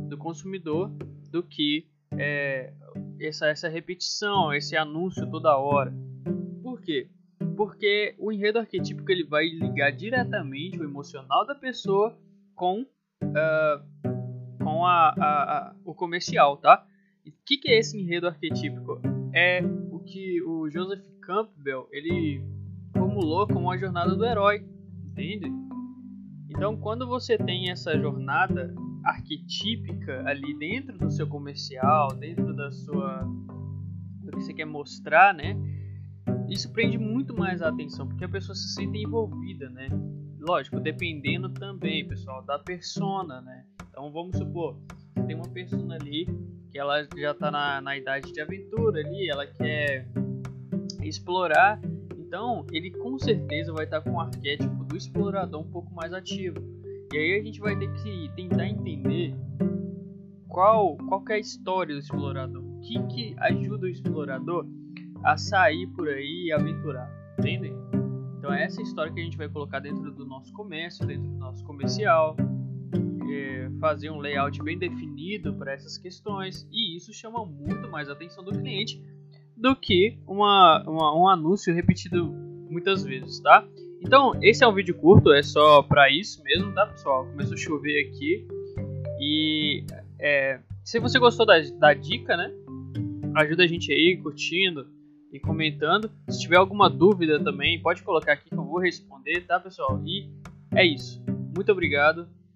do 0.10 0.18
consumidor 0.18 0.90
do 1.30 1.44
que 1.44 1.86
é, 2.18 2.74
essa, 3.20 3.46
essa 3.46 3.70
repetição, 3.70 4.52
esse 4.52 4.76
anúncio 4.76 5.30
toda 5.30 5.56
hora. 5.56 5.94
Por 6.64 6.82
quê? 6.82 7.08
Porque 7.56 8.16
o 8.18 8.32
enredo 8.32 8.58
arquetípico 8.58 9.12
ele 9.12 9.24
vai 9.24 9.46
ligar 9.46 9.92
diretamente 9.92 10.80
o 10.80 10.84
emocional 10.84 11.46
da 11.46 11.54
pessoa 11.54 12.18
com, 12.56 12.82
uh, 12.82 14.64
com 14.64 14.84
a, 14.84 15.10
a, 15.10 15.58
a, 15.58 15.76
o 15.86 15.94
comercial, 15.94 16.58
tá? 16.58 16.84
Que, 17.46 17.58
que 17.58 17.70
é 17.70 17.78
esse 17.78 17.96
enredo 18.00 18.28
arquetípico? 18.28 19.00
É 19.32 19.62
o 19.92 20.00
que 20.00 20.42
o 20.42 20.68
Joseph 20.68 21.06
Campbell 21.22 21.88
ele 21.92 22.44
formulou 22.92 23.48
como 23.48 23.70
a 23.70 23.78
jornada 23.78 24.16
do 24.16 24.26
herói, 24.26 24.66
entende? 25.06 25.52
Então, 26.50 26.76
quando 26.76 27.06
você 27.06 27.38
tem 27.38 27.70
essa 27.70 27.96
jornada 28.00 28.74
arquetípica 29.04 30.28
ali 30.28 30.58
dentro 30.58 30.98
do 30.98 31.12
seu 31.12 31.28
comercial, 31.28 32.08
dentro 32.16 32.52
da 32.56 32.72
sua 32.72 33.22
do 34.24 34.32
que 34.32 34.42
você 34.42 34.54
quer 34.54 34.66
mostrar, 34.66 35.32
né? 35.32 35.56
Isso 36.50 36.72
prende 36.72 36.98
muito 36.98 37.38
mais 37.38 37.62
a 37.62 37.70
atenção, 37.70 38.08
porque 38.08 38.26
a 38.26 38.30
pessoa 38.30 38.56
se 38.56 38.74
sente 38.74 38.98
envolvida, 38.98 39.70
né? 39.70 39.88
Lógico, 40.40 40.80
dependendo 40.80 41.50
também, 41.50 42.08
pessoal, 42.08 42.44
da 42.44 42.58
persona, 42.58 43.40
né? 43.42 43.66
Então, 43.88 44.12
vamos 44.12 44.36
supor, 44.36 44.80
tem 45.28 45.36
uma 45.36 45.48
persona 45.50 45.96
ali 45.96 46.28
que 46.76 46.80
ela 46.80 47.08
já 47.18 47.32
está 47.32 47.50
na, 47.50 47.80
na 47.80 47.98
idade 47.98 48.34
de 48.34 48.42
aventura 48.42 49.00
ali, 49.00 49.30
ela 49.30 49.48
quer 49.48 50.06
explorar 51.02 51.80
então, 52.36 52.66
ele 52.70 52.92
com 52.92 53.18
certeza 53.18 53.72
vai 53.72 53.86
estar 53.86 54.02
com 54.02 54.12
o 54.12 54.20
arquétipo 54.20 54.84
do 54.84 54.98
explorador 54.98 55.62
um 55.62 55.72
pouco 55.72 55.94
mais 55.96 56.12
ativo. 56.12 56.58
E 57.14 57.18
aí 57.18 57.40
a 57.40 57.42
gente 57.42 57.62
vai 57.62 57.78
ter 57.78 57.90
que 57.94 58.30
tentar 58.36 58.68
entender 58.68 59.34
qual, 60.50 60.98
qual 60.98 61.24
é 61.30 61.36
a 61.36 61.40
história 61.40 61.96
do 61.96 62.02
explorador. 62.02 62.62
O 62.62 62.82
que, 62.82 63.02
que 63.08 63.36
ajuda 63.38 63.86
o 63.86 63.90
explorador 63.90 64.68
a 65.24 65.38
sair 65.38 65.88
por 65.96 66.10
aí 66.10 66.48
e 66.48 66.52
aventurar. 66.52 67.10
Entendem? 67.40 67.74
Então 68.38 68.54
é 68.54 68.66
essa 68.66 68.82
história 68.82 69.14
que 69.14 69.22
a 69.22 69.24
gente 69.24 69.38
vai 69.38 69.48
colocar 69.48 69.80
dentro 69.80 70.12
do 70.12 70.26
nosso 70.26 70.52
comércio, 70.52 71.08
dentro 71.08 71.30
do 71.30 71.38
nosso 71.38 71.64
comercial. 71.64 72.36
Fazer 73.80 74.10
um 74.10 74.20
layout 74.20 74.62
bem 74.64 74.78
definido 74.78 75.54
para 75.54 75.74
essas 75.74 75.98
questões. 75.98 76.68
E 76.72 76.96
isso 76.96 77.14
chama 77.14 77.46
muito 77.46 77.90
mais 77.90 78.10
a 78.10 78.14
atenção 78.14 78.44
do 78.44 78.52
cliente 78.52 79.02
do 79.56 79.76
que 79.76 80.18
uma, 80.28 80.84
uma, 80.88 81.16
um 81.18 81.28
anúncio 81.28 81.74
repetido 81.74 82.26
muitas 82.70 83.04
vezes, 83.04 83.40
tá? 83.40 83.66
Então, 84.02 84.34
esse 84.42 84.64
é 84.64 84.68
um 84.68 84.74
vídeo 84.74 84.94
curto, 84.96 85.32
é 85.32 85.42
só 85.42 85.82
pra 85.82 86.12
isso 86.12 86.44
mesmo, 86.44 86.74
tá, 86.74 86.86
pessoal? 86.88 87.26
Começou 87.26 87.54
a 87.54 87.58
chover 87.58 88.08
aqui. 88.08 88.46
E 89.20 89.84
é, 90.20 90.60
se 90.84 91.00
você 91.00 91.18
gostou 91.18 91.46
da, 91.46 91.60
da 91.80 91.94
dica, 91.94 92.36
né? 92.36 92.54
Ajuda 93.36 93.64
a 93.64 93.68
gente 93.68 93.92
aí 93.92 94.18
curtindo 94.22 94.88
e 95.32 95.40
comentando. 95.40 96.12
Se 96.30 96.40
tiver 96.40 96.58
alguma 96.58 96.90
dúvida 96.90 97.44
também, 97.44 97.82
pode 97.82 98.04
colocar 98.04 98.34
aqui 98.34 98.50
que 98.50 98.56
eu 98.56 98.64
vou 98.64 98.80
responder, 98.80 99.42
tá, 99.42 99.60
pessoal? 99.60 100.02
E 100.06 100.30
é 100.74 100.86
isso. 100.86 101.24
Muito 101.56 101.72
obrigado 101.72 102.28